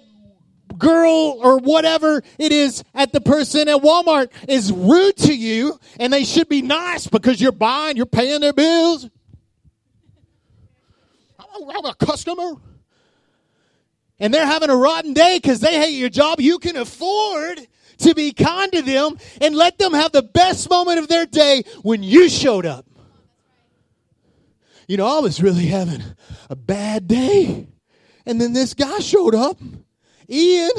[0.78, 6.12] girl or whatever it is at the person at Walmart is rude to you and
[6.12, 9.08] they should be nice because you're buying, you're paying their bills.
[11.38, 12.52] I'm a customer.
[14.18, 16.40] And they're having a rotten day because they hate your job.
[16.40, 17.66] You can afford
[17.98, 21.64] to be kind to them and let them have the best moment of their day
[21.82, 22.86] when you showed up.
[24.88, 26.02] You know, I was really having
[26.48, 27.69] a bad day.
[28.30, 29.60] And then this guy showed up,
[30.28, 30.70] Ian,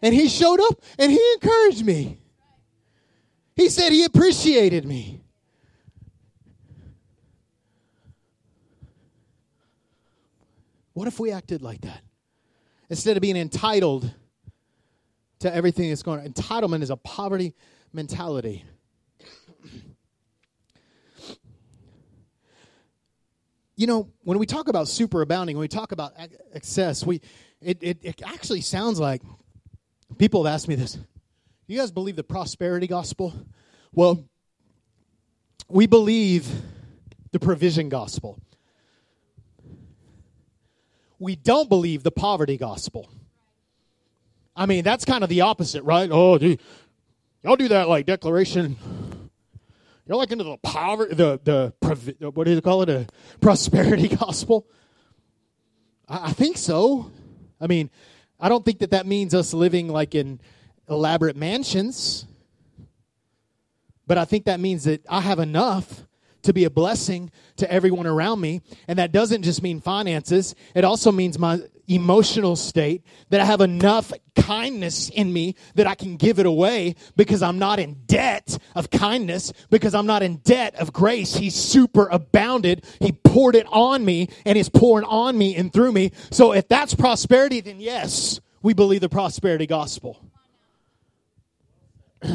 [0.00, 2.16] and he showed up and he encouraged me.
[3.54, 5.20] He said he appreciated me.
[10.94, 12.00] What if we acted like that?
[12.88, 14.10] Instead of being entitled
[15.40, 16.26] to everything that's going on.
[16.26, 17.52] Entitlement is a poverty
[17.92, 18.64] mentality.
[23.76, 26.12] You know, when we talk about superabounding, when we talk about
[26.54, 27.20] excess, we
[27.60, 29.22] it, it, it actually sounds like
[30.18, 30.98] people have asked me this.
[31.66, 33.34] You guys believe the prosperity gospel?
[33.92, 34.24] Well,
[35.68, 36.48] we believe
[37.32, 38.38] the provision gospel.
[41.18, 43.10] We don't believe the poverty gospel.
[44.54, 46.08] I mean, that's kind of the opposite, right?
[46.10, 46.38] Oh,
[47.42, 48.76] y'all do that like declaration
[50.06, 53.06] you're like into the poverty, the the what do you call it, a
[53.40, 54.66] prosperity gospel.
[56.08, 57.10] I, I think so.
[57.60, 57.90] I mean,
[58.38, 60.40] I don't think that that means us living like in
[60.88, 62.26] elaborate mansions,
[64.06, 66.05] but I think that means that I have enough
[66.46, 68.62] to be a blessing to everyone around me.
[68.88, 73.60] And that doesn't just mean finances, it also means my emotional state that I have
[73.60, 78.58] enough kindness in me that I can give it away because I'm not in debt
[78.74, 81.36] of kindness, because I'm not in debt of grace.
[81.36, 82.84] He super abounded.
[83.00, 86.12] He poured it on me and is pouring on me and through me.
[86.30, 90.20] So if that's prosperity, then yes, we believe the prosperity gospel.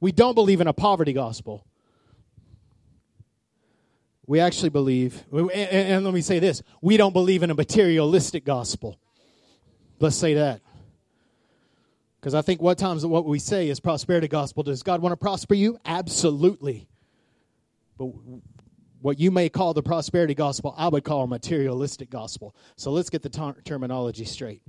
[0.00, 1.66] we don't believe in a poverty gospel.
[4.30, 8.96] We actually believe, and let me say this we don't believe in a materialistic gospel.
[9.98, 10.60] Let's say that.
[12.20, 14.62] Because I think what times what we say is prosperity gospel.
[14.62, 15.80] Does God want to prosper you?
[15.84, 16.86] Absolutely.
[17.98, 18.12] But
[19.00, 22.54] what you may call the prosperity gospel, I would call a materialistic gospel.
[22.76, 24.62] So let's get the ter- terminology straight.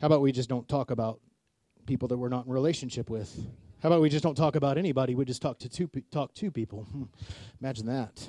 [0.00, 1.20] How about we just don't talk about
[1.84, 3.38] people that we're not in relationship with?
[3.82, 5.14] How about we just don't talk about anybody?
[5.14, 6.84] We just talk to two talk to people.
[6.84, 7.04] Hmm.
[7.60, 8.28] Imagine that.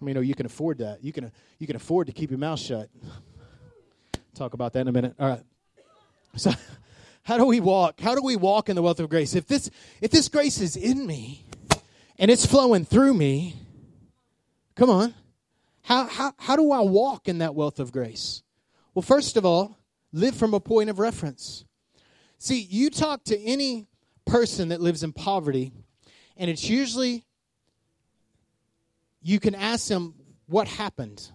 [0.00, 1.04] I mean, oh, you can afford that.
[1.04, 2.88] You can you can afford to keep your mouth shut.
[4.34, 5.14] Talk about that in a minute.
[5.18, 5.42] All right.
[6.36, 6.52] So,
[7.24, 8.00] how do we walk?
[8.00, 9.34] How do we walk in the wealth of grace?
[9.34, 11.44] If this if this grace is in me
[12.18, 13.56] and it's flowing through me,
[14.76, 15.14] come on.
[15.82, 18.42] How how how do I walk in that wealth of grace?
[18.94, 19.78] Well, first of all,
[20.12, 21.64] live from a point of reference.
[22.38, 23.88] See, you talk to any
[24.24, 25.72] person that lives in poverty,
[26.36, 27.24] and it's usually
[29.20, 30.14] you can ask them
[30.46, 31.30] what happened.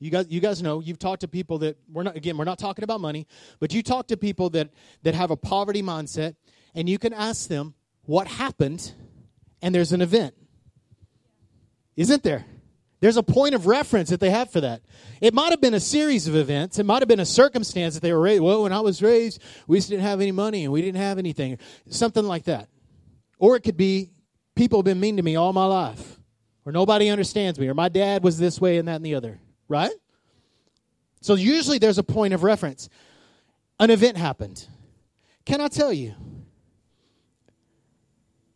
[0.00, 2.58] You guys, you guys know you've talked to people that we're not again we're not
[2.58, 3.26] talking about money,
[3.60, 4.70] but you talk to people that
[5.04, 6.34] that have a poverty mindset,
[6.74, 8.92] and you can ask them what happened,
[9.62, 10.34] and there's an event,
[11.96, 12.44] isn't there?
[13.00, 14.82] There's a point of reference that they have for that.
[15.20, 16.78] It might have been a series of events.
[16.78, 18.42] It might have been a circumstance that they were raised.
[18.42, 21.18] Well, when I was raised, we just didn't have any money and we didn't have
[21.18, 21.58] anything.
[21.88, 22.68] Something like that.
[23.38, 24.10] Or it could be
[24.56, 26.18] people have been mean to me all my life.
[26.64, 27.68] Or nobody understands me.
[27.68, 29.38] Or my dad was this way and that and the other.
[29.68, 29.92] Right?
[31.20, 32.88] So usually there's a point of reference.
[33.78, 34.66] An event happened.
[35.44, 36.14] Can I tell you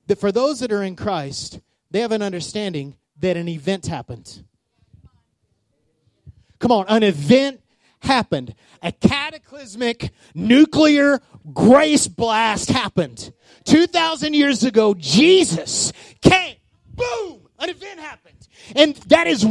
[0.08, 4.44] that for those that are in Christ, they have an understanding that an event happened.
[6.58, 7.60] Come on, an event
[8.00, 8.54] happened.
[8.82, 11.20] A cataclysmic nuclear
[11.52, 13.32] grace blast happened.
[13.64, 16.56] 2,000 years ago, Jesus came.
[16.94, 17.48] Boom!
[17.58, 18.48] An event happened.
[18.74, 19.46] And that is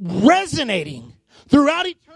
[0.00, 1.14] resonating
[1.48, 2.11] throughout eternity.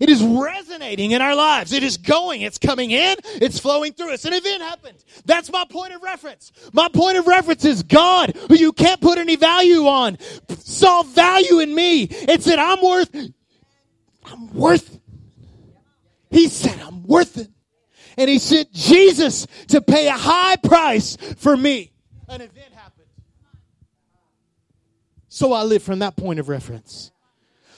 [0.00, 1.74] It is resonating in our lives.
[1.74, 2.40] It is going.
[2.40, 3.16] It's coming in.
[3.34, 4.24] It's flowing through us.
[4.24, 4.96] An event happened.
[5.26, 6.52] That's my point of reference.
[6.72, 10.18] My point of reference is God, who you can't put any value on,
[10.58, 13.14] saw value in me and said, I'm worth,
[14.24, 14.98] I'm worth.
[16.30, 17.48] He said, I'm worth it.
[18.16, 21.92] And he sent Jesus to pay a high price for me.
[22.26, 23.06] An event happened.
[25.28, 27.12] So I live from that point of reference.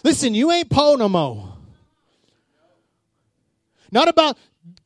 [0.04, 1.51] Listen, you ain't Paul no more.
[3.92, 4.36] Not about,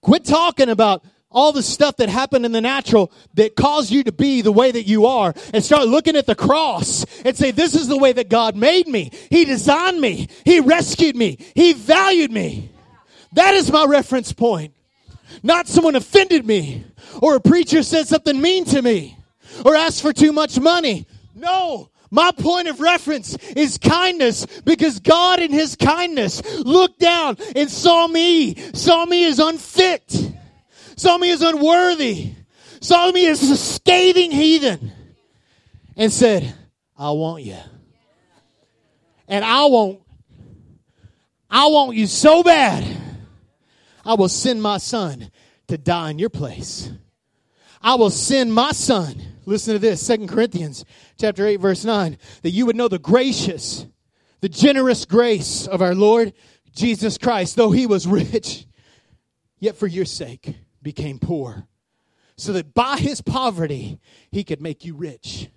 [0.03, 4.13] quit talking about all the stuff that happened in the natural that caused you to
[4.13, 7.75] be the way that you are and start looking at the cross and say, this
[7.75, 9.11] is the way that God made me.
[9.31, 10.29] He designed me.
[10.45, 11.39] He rescued me.
[11.55, 12.71] He valued me.
[13.33, 14.73] That is my reference point.
[15.43, 16.85] Not someone offended me
[17.21, 19.19] or a preacher said something mean to me
[19.65, 21.07] or asked for too much money.
[21.35, 27.71] No, my point of reference is kindness because God in his kindness looked down and
[27.71, 30.33] saw me, saw me as unfit,
[30.97, 32.33] saw me as unworthy,
[32.81, 34.93] saw me as a scathing heathen
[35.97, 36.55] and said,
[36.97, 37.59] I want you.
[39.29, 40.01] And I want,
[41.51, 42.85] I want you so bad.
[44.05, 45.31] I will send my son
[45.67, 46.91] to die in your place.
[47.83, 50.85] I will send my son Listen to this, Second Corinthians
[51.21, 53.87] chapter 8 verse 9, that you would know the gracious,
[54.41, 56.33] the generous grace of our Lord
[56.75, 58.67] Jesus Christ, though he was rich,
[59.61, 61.69] yet for your sake became poor,
[62.37, 64.01] so that by his poverty
[64.33, 65.49] he could make you rich.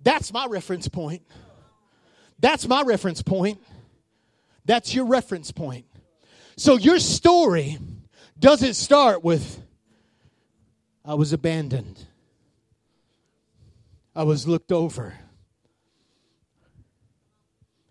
[0.00, 1.22] That's my reference point.
[2.40, 3.62] That's my reference point.
[4.64, 5.84] That's your reference point.
[6.56, 7.78] So your story
[8.38, 9.62] doesn't start with
[11.04, 12.06] I was abandoned.
[14.14, 15.14] I was looked over.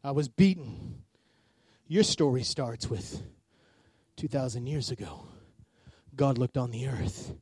[0.04, 1.04] I was beaten.
[1.88, 3.22] Your story starts with
[4.18, 5.26] 2,000 years ago.
[6.16, 7.34] God looked on the earth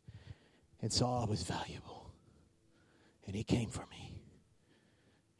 [0.81, 2.13] and saw I was valuable.
[3.27, 4.21] And He came for me.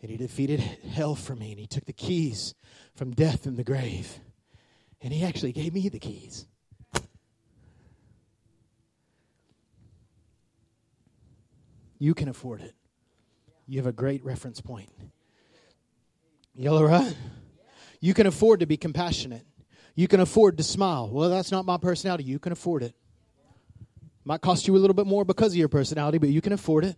[0.02, 1.52] And He defeated hell for me.
[1.52, 2.54] And He took the keys
[2.94, 4.20] from death and the grave.
[5.02, 6.46] And He actually gave me the keys.
[11.98, 12.76] You can afford it.
[13.70, 14.90] You have a great reference point.
[16.56, 17.16] Yellow right?
[18.02, 19.46] You can afford to be compassionate.
[19.94, 21.08] You can afford to smile.
[21.12, 22.24] Well, that's not my personality.
[22.24, 22.96] You can afford it.
[24.26, 26.84] Might cost you a little bit more because of your personality, but you can afford
[26.84, 26.96] it.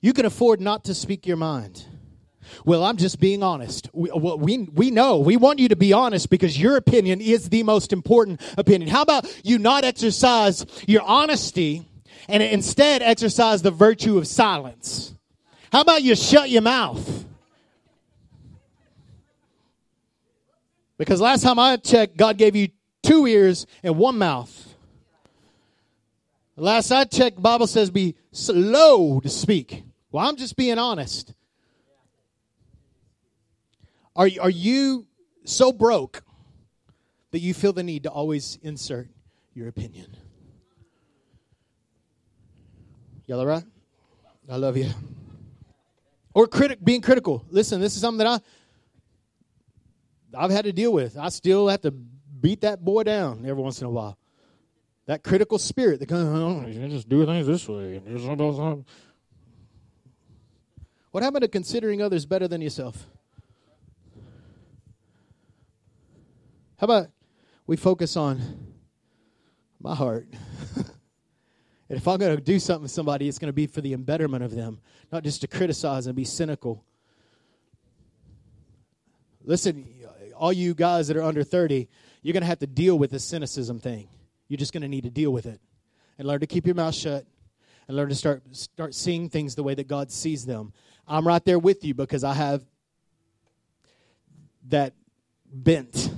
[0.00, 1.84] You can afford not to speak your mind.
[2.64, 3.88] Well, I'm just being honest.
[3.92, 5.18] We, well, we, we know.
[5.18, 8.90] We want you to be honest because your opinion is the most important opinion.
[8.90, 11.84] How about you not exercise your honesty
[12.28, 15.17] and instead exercise the virtue of silence?
[15.72, 17.26] How about you shut your mouth?
[20.96, 22.68] Because last time I checked, God gave you
[23.02, 24.74] two ears and one mouth.
[26.56, 29.84] Last I checked, Bible says be slow to speak.
[30.10, 31.32] Well, I'm just being honest.
[34.16, 35.06] Are, are you
[35.44, 36.24] so broke
[37.30, 39.08] that you feel the need to always insert
[39.54, 40.16] your opinion?
[43.26, 43.64] Yellow right?
[44.50, 44.90] I love you.
[46.38, 47.44] Or critic, being critical.
[47.50, 48.38] Listen, this is something that I
[50.40, 51.18] I've had to deal with.
[51.18, 54.16] I still have to beat that boy down every once in a while.
[55.06, 57.98] That critical spirit that comes, oh, you just do things this way.
[61.10, 63.04] What happened to considering others better than yourself?
[66.76, 67.08] How about
[67.66, 68.76] we focus on
[69.80, 70.28] my heart?
[71.88, 73.94] and if I'm going to do something with somebody, it's going to be for the
[73.94, 74.80] embetterment of them,
[75.10, 76.84] not just to criticize and be cynical.
[79.44, 79.86] Listen,
[80.36, 81.88] all you guys that are under 30,
[82.22, 84.08] you're going to have to deal with this cynicism thing.
[84.48, 85.60] You're just going to need to deal with it
[86.18, 87.24] and learn to keep your mouth shut
[87.86, 90.72] and learn to start start seeing things the way that God sees them.
[91.06, 92.62] I'm right there with you because I have
[94.68, 94.92] that
[95.50, 96.10] bent.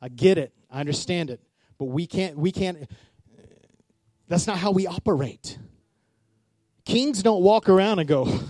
[0.00, 0.52] I get it.
[0.70, 1.40] I understand it.
[1.78, 2.90] But we can't we can't
[4.28, 5.58] that's not how we operate.
[6.84, 8.24] Kings don't walk around and go,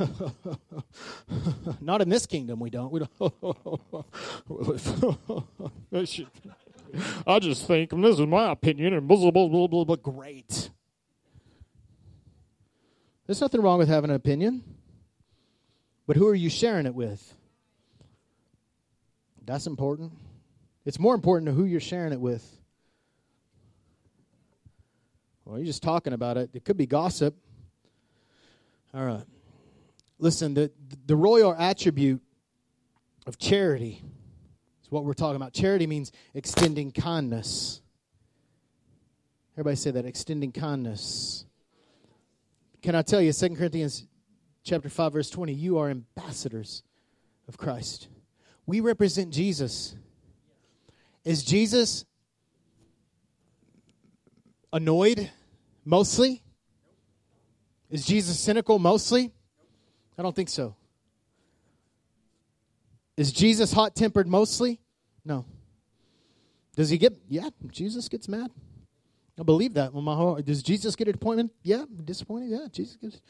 [1.81, 2.93] not in this kingdom, we don't.
[2.93, 3.33] We don't.
[7.27, 9.97] I just think, and this is my opinion, and blah, blah, blah, blah, blah.
[9.97, 10.71] Great.
[13.27, 14.63] There's nothing wrong with having an opinion.
[16.07, 17.35] But who are you sharing it with?
[19.45, 20.13] That's important.
[20.87, 22.58] It's more important to who you're sharing it with.
[25.49, 26.51] Well, you're just talking about it.
[26.53, 27.35] It could be gossip.
[28.93, 29.25] All right.
[30.19, 30.71] Listen, the,
[31.07, 32.21] the royal attribute
[33.27, 34.03] of charity
[34.83, 35.55] is what we're talking about.
[35.55, 37.81] Charity means extending kindness.
[39.55, 41.47] Everybody say that extending kindness.
[42.83, 44.07] Can I tell you, 2 Corinthians
[44.65, 46.83] chapter 5, verse 20, you are ambassadors
[47.49, 48.09] of Christ.
[48.67, 49.97] We represent Jesus.
[51.25, 52.05] Is Jesus
[54.75, 55.31] annoyed
[55.89, 56.43] mostly?
[57.91, 59.33] Is Jesus cynical mostly?
[60.19, 60.77] I don't think so.
[63.17, 64.81] Is Jesus hot tempered mostly?
[65.25, 65.47] No.
[66.77, 68.51] Does he get, yeah, Jesus gets mad.
[69.41, 70.45] I believe that with my heart.
[70.45, 71.53] Does Jesus get a disappointment?
[71.63, 72.51] Yeah, disappointed.
[72.51, 73.21] Yeah, Jesus gets.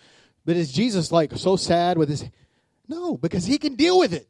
[0.44, 2.24] But is Jesus like so sad with his?
[2.88, 4.26] No, because he can deal with it.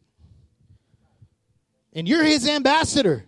[1.92, 3.24] And you're his ambassador.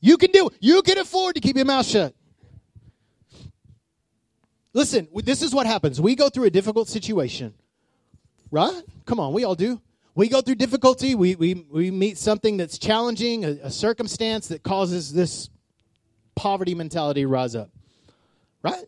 [0.00, 0.50] You can do.
[0.60, 2.14] You can afford to keep your mouth shut.
[4.72, 6.00] Listen, this is what happens.
[6.00, 7.54] We go through a difficult situation,
[8.50, 8.82] right?
[9.04, 9.80] Come on, we all do.
[10.14, 11.14] We go through difficulty.
[11.14, 15.50] We, we, we meet something that's challenging, a, a circumstance that causes this
[16.34, 17.70] poverty mentality rise up,
[18.62, 18.84] right?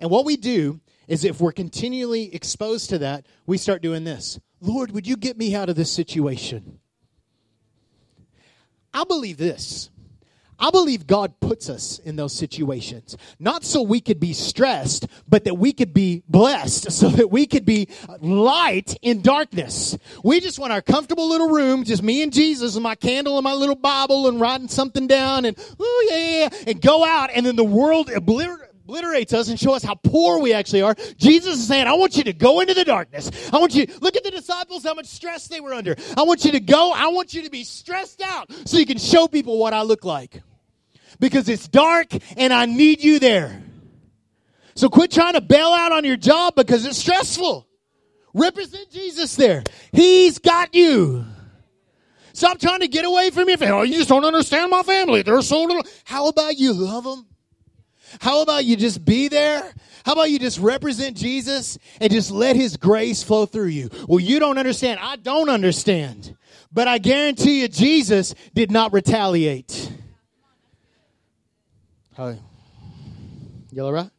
[0.00, 4.38] And what we do is if we're continually exposed to that, we start doing this
[4.60, 6.80] Lord, would you get me out of this situation?
[8.92, 9.90] I believe this
[10.60, 15.44] I believe God puts us in those situations, not so we could be stressed, but
[15.44, 17.88] that we could be blessed, so that we could be
[18.20, 19.96] light in darkness.
[20.24, 23.44] We just want our comfortable little room, just me and Jesus and my candle and
[23.44, 27.56] my little Bible and writing something down and, oh yeah, and go out and then
[27.56, 30.94] the world obliterates obliterates us and show us how poor we actually are.
[31.18, 33.30] Jesus is saying, I want you to go into the darkness.
[33.52, 35.94] I want you, look at the disciples, how much stress they were under.
[36.16, 36.92] I want you to go.
[36.94, 40.06] I want you to be stressed out so you can show people what I look
[40.06, 40.40] like
[41.18, 43.62] because it's dark and I need you there.
[44.74, 47.66] So quit trying to bail out on your job because it's stressful.
[48.34, 49.64] Represent Jesus there.
[49.92, 51.24] He's got you.
[52.32, 53.74] Stop trying to get away from your family.
[53.74, 55.22] Oh, you just don't understand my family.
[55.22, 55.82] They're so little.
[56.04, 57.26] How about you love them?
[58.20, 59.72] How about you just be there?
[60.04, 63.90] How about you just represent Jesus and just let his grace flow through you?
[64.06, 65.00] Well, you don't understand.
[65.02, 66.36] I don't understand.
[66.72, 69.90] But I guarantee you, Jesus did not retaliate.
[72.18, 72.36] Hi.
[73.70, 74.10] Yellow right?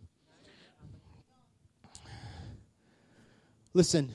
[3.74, 4.10] listen,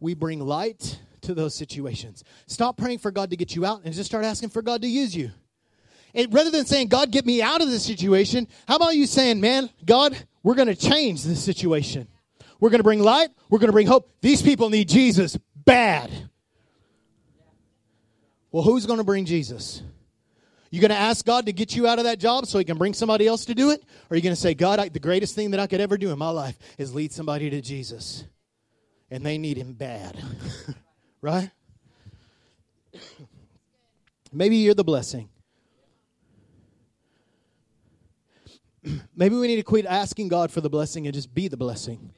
[0.00, 2.24] we bring light to those situations.
[2.46, 4.88] Stop praying for God to get you out and just start asking for God to
[4.88, 5.30] use you.
[6.14, 9.38] And rather than saying, God, get me out of this situation, how about you saying,
[9.38, 12.08] man, God, we're going to change this situation.
[12.58, 13.28] We're going to bring light.
[13.50, 14.10] We're going to bring hope.
[14.22, 16.10] These people need Jesus bad.
[18.50, 19.82] Well, who's going to bring Jesus?
[20.74, 22.76] You going to ask God to get you out of that job so He can
[22.76, 23.80] bring somebody else to do it?
[23.80, 25.96] Or are you going to say, God, I, the greatest thing that I could ever
[25.96, 28.24] do in my life is lead somebody to Jesus?
[29.08, 30.20] And they need Him bad.
[31.20, 31.48] right?
[34.32, 35.28] Maybe you're the blessing.
[39.14, 42.10] Maybe we need to quit asking God for the blessing and just be the blessing.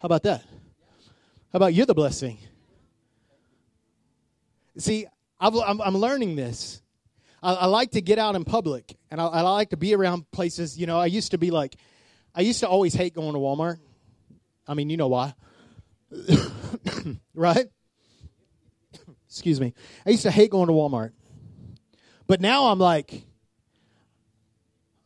[0.00, 0.42] How about that?
[1.52, 2.38] How about you're the blessing?
[4.76, 5.06] See,
[5.42, 6.80] i am learning this.
[7.42, 10.30] I, I, like to get out in public, and I, I like to be around
[10.30, 10.78] places.
[10.78, 11.74] You know, I used to be like,
[12.34, 13.78] I used to always hate going to Walmart.
[14.66, 15.34] I mean, you know why.
[17.34, 17.66] right?
[19.26, 19.74] Excuse me.
[20.06, 21.10] I used to hate going to Walmart.
[22.28, 23.24] But now I'm like,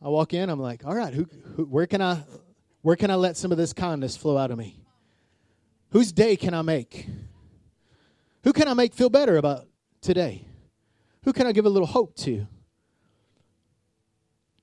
[0.01, 2.23] I walk in, I'm like, all right, who, who, where can I
[2.83, 4.79] where can I let some of this kindness flow out of me?
[5.89, 7.07] Whose day can I make?
[8.43, 9.67] Who can I make feel better about
[10.07, 10.45] today?
[11.23, 12.47] Who can I give a little hope to?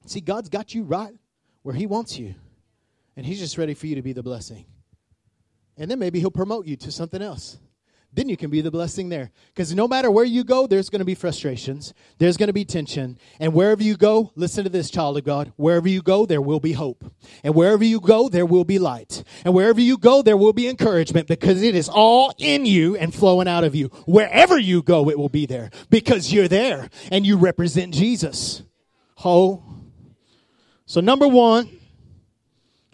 [0.06, 1.14] See, God's got you right
[1.62, 2.34] where He wants you,
[3.14, 4.64] and He's just ready for you to be the blessing.
[5.76, 7.58] And then maybe He'll promote you to something else
[8.14, 9.30] then you can be the blessing there.
[9.48, 12.64] Because no matter where you go, there's going to be frustrations, there's going to be
[12.64, 13.18] tension.
[13.40, 16.60] And wherever you go, listen to this, child of God, wherever you go, there will
[16.60, 17.04] be hope.
[17.42, 19.24] And wherever you go, there will be light.
[19.44, 23.12] And wherever you go, there will be encouragement because it is all in you and
[23.12, 23.88] flowing out of you.
[24.06, 28.62] Wherever you go, it will be there because you're there and you represent Jesus.
[29.16, 29.62] Ho.
[30.86, 31.68] So, number one,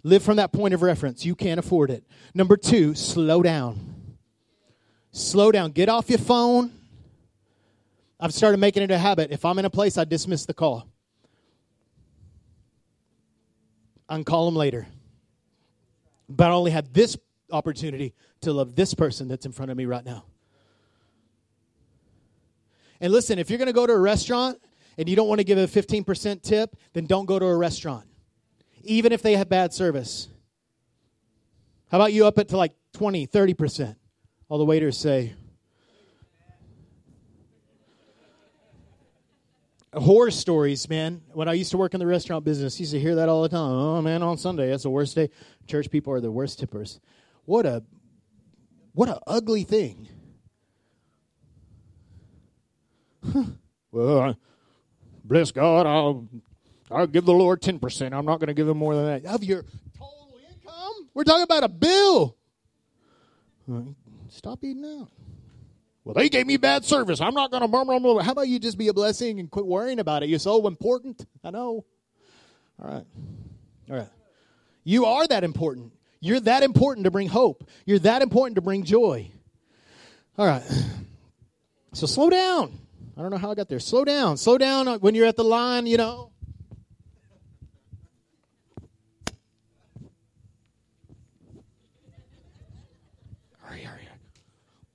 [0.03, 1.25] live from that point of reference.
[1.25, 2.03] You can't afford it.
[2.33, 3.90] Number two, slow down
[5.11, 5.71] slow down.
[5.71, 6.71] Get off your phone.
[8.19, 9.31] I've started making it a habit.
[9.31, 10.87] If I'm in a place, I dismiss the call.
[14.07, 14.87] I can call them later.
[16.29, 17.17] But I only have this
[17.51, 20.25] opportunity to love this person that's in front of me right now.
[22.99, 24.59] And listen, if you're going to go to a restaurant
[24.97, 28.05] and you don't want to give a 15% tip, then don't go to a restaurant,
[28.83, 30.29] even if they have bad service.
[31.89, 33.95] How about you up it to like 20, 30%?
[34.51, 35.33] All the waiters say,
[39.93, 41.21] horror stories, man.
[41.31, 43.47] When I used to work in the restaurant business, used to hear that all the
[43.47, 43.71] time.
[43.71, 45.29] Oh man, on Sunday, that's the worst day.
[45.67, 46.99] Church people are the worst tippers.
[47.45, 47.81] What a
[48.91, 50.09] what a ugly thing.
[53.93, 54.35] well,
[55.23, 56.27] bless God, I'll
[56.91, 58.13] I'll give the Lord ten percent.
[58.13, 59.63] I'm not going to give him more than that of your
[59.97, 61.07] total income.
[61.13, 62.35] We're talking about a bill.
[64.31, 65.09] Stop eating out.
[66.05, 67.19] Well, they gave me bad service.
[67.21, 68.23] I'm not going to murmur.
[68.23, 70.29] How about you just be a blessing and quit worrying about it?
[70.29, 71.25] You're so important.
[71.43, 71.85] I know.
[72.81, 73.05] All right.
[73.89, 74.09] All right.
[74.83, 75.91] You are that important.
[76.21, 77.67] You're that important to bring hope.
[77.85, 79.29] You're that important to bring joy.
[80.37, 80.63] All right.
[81.93, 82.79] So slow down.
[83.17, 83.79] I don't know how I got there.
[83.79, 84.37] Slow down.
[84.37, 86.30] Slow down when you're at the line, you know.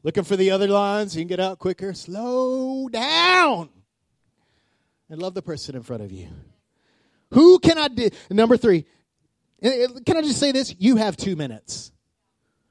[0.06, 1.92] Looking for the other lines, you can get out quicker.
[1.92, 3.70] Slow down.
[5.10, 6.28] And love the person in front of you.
[7.32, 8.10] Who can I do?
[8.30, 8.84] Number three,
[9.60, 10.76] eh, eh, can I just say this?
[10.78, 11.90] You have two minutes.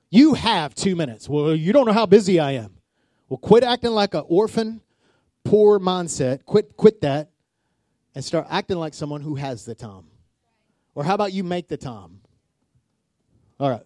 [0.09, 1.27] You have two minutes.
[1.27, 2.77] Well, you don't know how busy I am.
[3.27, 4.79] Well, quit acting like an orphan,
[5.43, 6.45] poor mindset.
[6.45, 7.31] Quit, quit that,
[8.15, 10.05] and start acting like someone who has the time.
[10.93, 12.21] Or how about you make the time?
[13.59, 13.83] All right.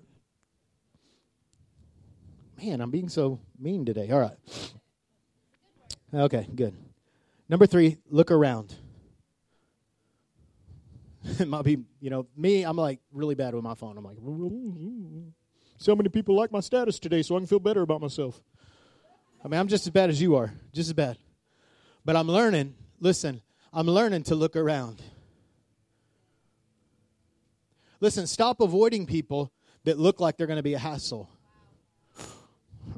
[2.61, 4.09] Man, I'm being so mean today.
[4.09, 4.37] All right.
[6.13, 6.73] Okay, good.
[7.47, 8.75] Number three, look around.
[11.23, 13.97] it might be, you know, me, I'm like really bad with my phone.
[13.97, 14.17] I'm like,
[15.77, 18.41] so many people like my status today, so I can feel better about myself.
[19.43, 21.17] I mean, I'm just as bad as you are, just as bad.
[22.03, 23.41] But I'm learning, listen,
[23.71, 25.01] I'm learning to look around.
[28.01, 29.53] Listen, stop avoiding people
[29.85, 31.29] that look like they're going to be a hassle.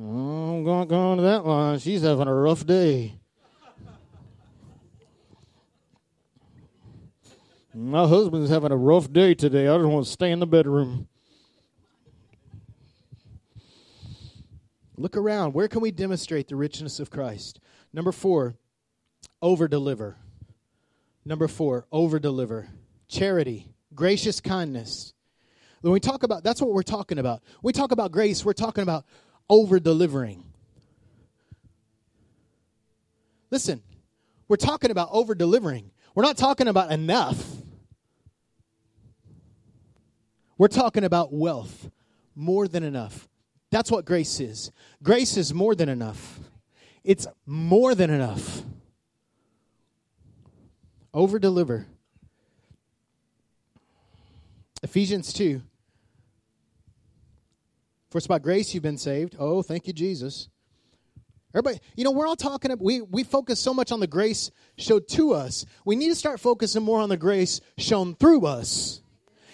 [0.03, 1.77] I'm going to go on to that one.
[1.77, 3.19] She's having a rough day.
[7.75, 9.67] My husband's having a rough day today.
[9.67, 11.07] I just want to stay in the bedroom.
[14.97, 15.53] Look around.
[15.53, 17.59] Where can we demonstrate the richness of Christ?
[17.93, 18.55] Number four,
[19.39, 20.17] over deliver.
[21.25, 22.69] Number four, over deliver.
[23.07, 25.13] Charity, gracious kindness.
[25.81, 27.43] When we talk about, that's what we're talking about.
[27.61, 29.05] When we talk about grace, we're talking about
[29.51, 30.41] over delivering.
[33.51, 33.83] Listen,
[34.47, 35.91] we're talking about over delivering.
[36.15, 37.45] We're not talking about enough.
[40.57, 41.91] We're talking about wealth,
[42.33, 43.27] more than enough.
[43.71, 44.71] That's what grace is.
[45.03, 46.39] Grace is more than enough.
[47.03, 48.63] It's more than enough.
[51.13, 51.87] Over deliver.
[54.81, 55.61] Ephesians 2.
[58.11, 59.37] For it's by grace you've been saved.
[59.39, 60.49] Oh, thank you, Jesus.
[61.53, 65.07] Everybody, you know, we're all talking, we, we focus so much on the grace showed
[65.09, 65.65] to us.
[65.85, 69.01] We need to start focusing more on the grace shown through us.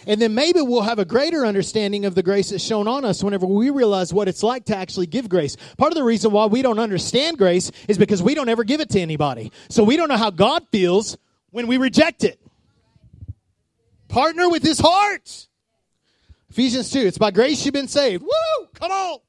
[0.08, 3.24] And then maybe we'll have a greater understanding of the grace that's shown on us
[3.24, 5.56] whenever we realize what it's like to actually give grace.
[5.78, 8.80] Part of the reason why we don't understand grace is because we don't ever give
[8.80, 9.52] it to anybody.
[9.70, 11.18] So we don't know how God feels
[11.52, 12.40] when we reject it.
[14.08, 15.47] Partner with his heart.
[16.50, 18.24] Ephesians 2, it's by grace you've been saved.
[18.24, 18.68] Woo!
[18.76, 19.20] Come on!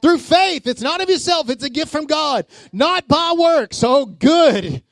[0.00, 0.66] Through faith.
[0.66, 2.46] It's not of yourself, it's a gift from God.
[2.72, 3.82] Not by works.
[3.82, 4.82] Oh, good.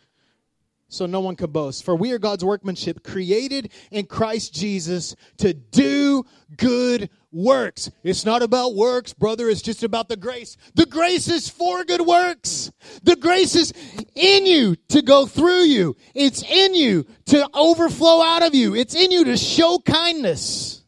[0.89, 1.85] So no one can boast.
[1.85, 6.25] For we are God's workmanship, created in Christ Jesus to do
[6.57, 7.91] good works.
[8.03, 9.49] It's not about works, brother.
[9.49, 10.57] It's just about the grace.
[10.75, 12.71] The grace is for good works.
[13.03, 13.73] The grace is
[14.15, 15.97] in you to go through you.
[16.15, 18.75] It's in you to overflow out of you.
[18.75, 20.85] It's in you to show kindness.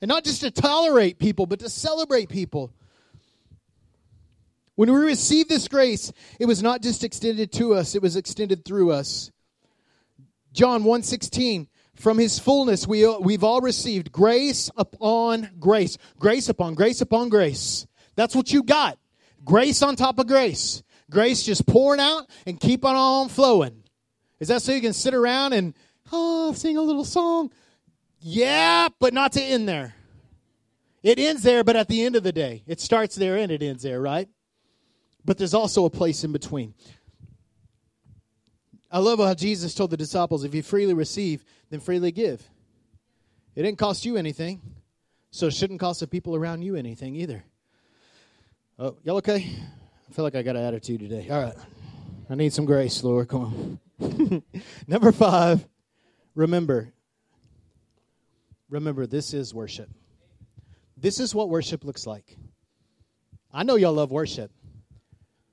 [0.00, 2.72] And not just to tolerate people, but to celebrate people.
[4.74, 8.64] When we received this grace, it was not just extended to us, it was extended
[8.64, 9.30] through us.
[10.52, 17.00] John 1:16 from his fullness we we've all received grace upon grace, grace upon grace
[17.00, 17.86] upon grace.
[18.16, 18.98] That's what you got.
[19.44, 20.82] Grace on top of grace.
[21.10, 23.82] Grace just pouring out and keep on flowing.
[24.40, 25.74] Is that so you can sit around and
[26.12, 27.50] oh, sing a little song?
[28.28, 29.94] Yeah, but not to end there.
[31.04, 33.62] It ends there, but at the end of the day, it starts there and it
[33.62, 34.28] ends there, right?
[35.24, 36.74] But there's also a place in between.
[38.90, 42.42] I love how Jesus told the disciples if you freely receive, then freely give.
[43.54, 44.60] It didn't cost you anything,
[45.30, 47.44] so it shouldn't cost the people around you anything either.
[48.76, 49.48] Oh, y'all okay?
[50.08, 51.28] I feel like I got an attitude today.
[51.30, 51.54] All right.
[52.28, 53.28] I need some grace, Lord.
[53.28, 54.42] Come on.
[54.88, 55.64] Number five,
[56.34, 56.92] remember,
[58.68, 59.88] Remember, this is worship.
[60.96, 62.36] This is what worship looks like.
[63.52, 64.50] I know y'all love worship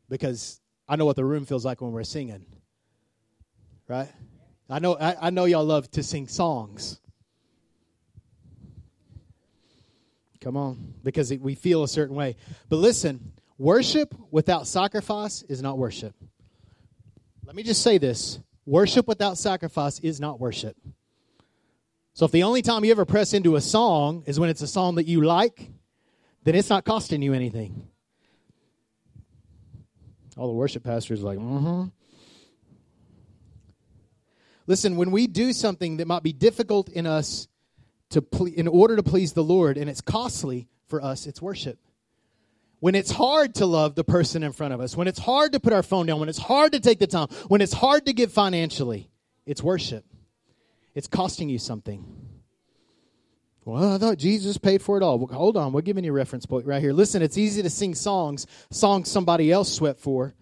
[0.09, 2.45] because I know what the room feels like when we're singing.
[3.87, 4.09] Right?
[4.69, 6.99] I know I, I know y'all love to sing songs.
[10.41, 12.35] Come on, because it, we feel a certain way.
[12.67, 16.13] But listen, worship without sacrifice is not worship.
[17.45, 20.75] Let me just say this worship without sacrifice is not worship.
[22.13, 24.67] So if the only time you ever press into a song is when it's a
[24.67, 25.71] song that you like,
[26.43, 27.87] then it's not costing you anything.
[30.37, 31.85] All the worship pastors are like, mm-hmm.
[34.65, 37.47] Listen, when we do something that might be difficult in us
[38.11, 41.79] to ple- in order to please the Lord, and it's costly for us, it's worship.
[42.79, 45.59] When it's hard to love the person in front of us, when it's hard to
[45.59, 48.13] put our phone down, when it's hard to take the time, when it's hard to
[48.13, 49.09] give financially,
[49.45, 50.05] it's worship.
[50.95, 52.05] It's costing you something.
[53.65, 55.17] Well, I thought Jesus paid for it all.
[55.19, 56.91] Well, hold on, we're giving you a reference point right here.
[56.91, 60.33] Listen, it's easy to sing songs, songs somebody else sweat for,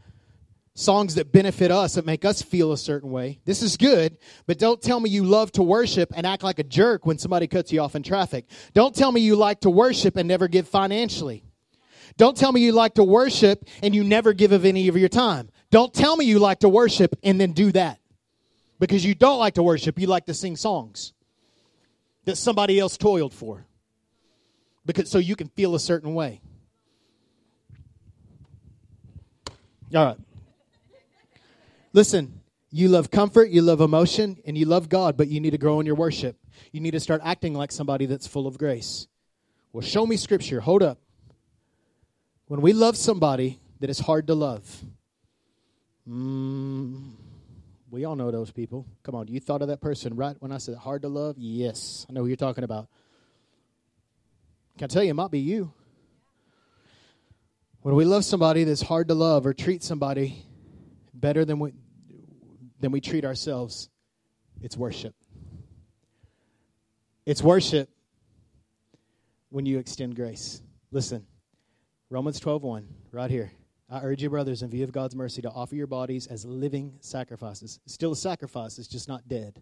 [0.73, 3.39] songs that benefit us, that make us feel a certain way.
[3.45, 6.63] This is good, but don't tell me you love to worship and act like a
[6.63, 8.45] jerk when somebody cuts you off in traffic.
[8.73, 11.45] Don't tell me you like to worship and never give financially.
[12.17, 15.09] Don't tell me you like to worship and you never give of any of your
[15.09, 15.49] time.
[15.69, 18.00] Don't tell me you like to worship and then do that
[18.81, 21.13] because you don't like to worship, you like to sing songs
[22.25, 23.67] that somebody else toiled for.
[24.87, 26.41] Because so you can feel a certain way.
[29.93, 30.17] All right.
[31.93, 35.59] Listen, you love comfort, you love emotion, and you love God, but you need to
[35.59, 36.37] grow in your worship.
[36.71, 39.07] You need to start acting like somebody that's full of grace.
[39.73, 40.59] Well, show me scripture.
[40.59, 40.97] Hold up.
[42.47, 44.83] When we love somebody that is hard to love,
[46.09, 47.11] mm,
[47.91, 48.87] we all know those people.
[49.03, 51.35] Come on, you thought of that person right when I said hard to love?
[51.37, 52.87] Yes, I know who you're talking about.
[54.77, 55.73] Can I tell you, it might be you.
[57.81, 60.45] When we love somebody that's hard to love or treat somebody
[61.13, 61.73] better than we,
[62.79, 63.89] than we treat ourselves,
[64.61, 65.13] it's worship.
[67.25, 67.89] It's worship
[69.49, 70.61] when you extend grace.
[70.91, 71.25] Listen,
[72.09, 73.51] Romans 12 1, right here.
[73.91, 76.93] I urge you, brothers, in view of God's mercy, to offer your bodies as living
[77.01, 77.81] sacrifices.
[77.85, 79.61] Still a sacrifice, it's just not dead.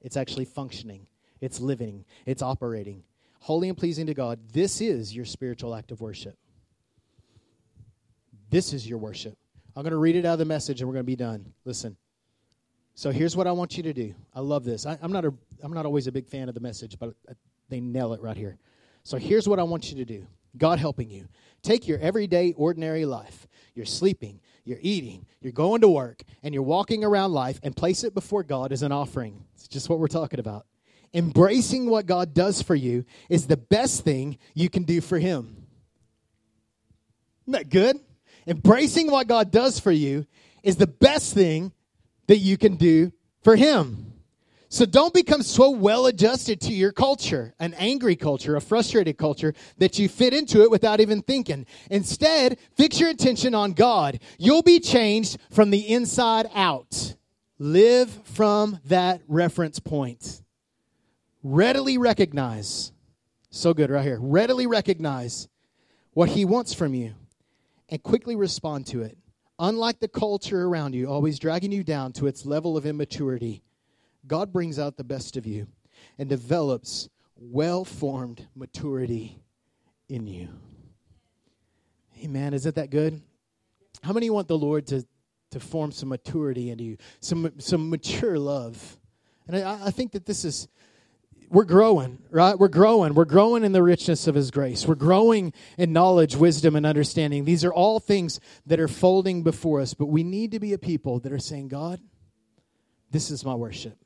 [0.00, 1.06] It's actually functioning.
[1.40, 3.04] it's living, it's operating.
[3.40, 6.36] Holy and pleasing to God, this is your spiritual act of worship.
[8.50, 9.36] This is your worship.
[9.76, 11.52] I'm going to read it out of the message and we're going to be done.
[11.64, 11.96] Listen.
[12.94, 14.14] So here's what I want you to do.
[14.34, 14.86] I love this.
[14.86, 17.14] I, am not a, I'm not always a big fan of the message, but
[17.68, 18.58] they nail it right here.
[19.04, 20.26] So here's what I want you to do.
[20.56, 21.28] God helping you.
[21.62, 23.46] Take your everyday, ordinary life.
[23.78, 28.02] You're sleeping, you're eating, you're going to work, and you're walking around life and place
[28.02, 29.44] it before God as an offering.
[29.54, 30.66] It's just what we're talking about.
[31.14, 35.64] Embracing what God does for you is the best thing you can do for Him.
[37.44, 38.00] Isn't that good?
[38.48, 40.26] Embracing what God does for you
[40.64, 41.70] is the best thing
[42.26, 43.12] that you can do
[43.44, 44.07] for Him.
[44.70, 49.54] So don't become so well adjusted to your culture, an angry culture, a frustrated culture,
[49.78, 51.64] that you fit into it without even thinking.
[51.90, 54.20] Instead, fix your attention on God.
[54.38, 57.16] You'll be changed from the inside out.
[57.58, 60.42] Live from that reference point.
[61.42, 62.92] Readily recognize,
[63.48, 65.48] so good right here, readily recognize
[66.12, 67.14] what He wants from you
[67.88, 69.16] and quickly respond to it.
[69.58, 73.62] Unlike the culture around you, always dragging you down to its level of immaturity
[74.26, 75.66] God brings out the best of you
[76.18, 79.40] and develops well formed maturity
[80.08, 80.48] in you.
[82.22, 82.54] Amen.
[82.54, 83.22] Isn't that good?
[84.02, 85.06] How many want the Lord to,
[85.52, 88.98] to form some maturity into you, some, some mature love?
[89.46, 90.68] And I, I think that this is,
[91.48, 92.58] we're growing, right?
[92.58, 93.14] We're growing.
[93.14, 94.86] We're growing in the richness of His grace.
[94.86, 97.44] We're growing in knowledge, wisdom, and understanding.
[97.44, 100.78] These are all things that are folding before us, but we need to be a
[100.78, 102.00] people that are saying, God,
[103.10, 103.96] this is my worship.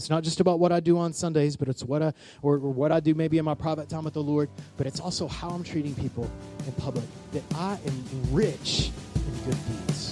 [0.00, 2.72] It's not just about what I do on Sundays, but it's what I or, or,
[2.72, 4.48] what I do maybe in my private time with the Lord,
[4.78, 6.30] but it's also how I'm treating people
[6.66, 7.04] in public.
[7.32, 10.09] That I am rich in good deeds.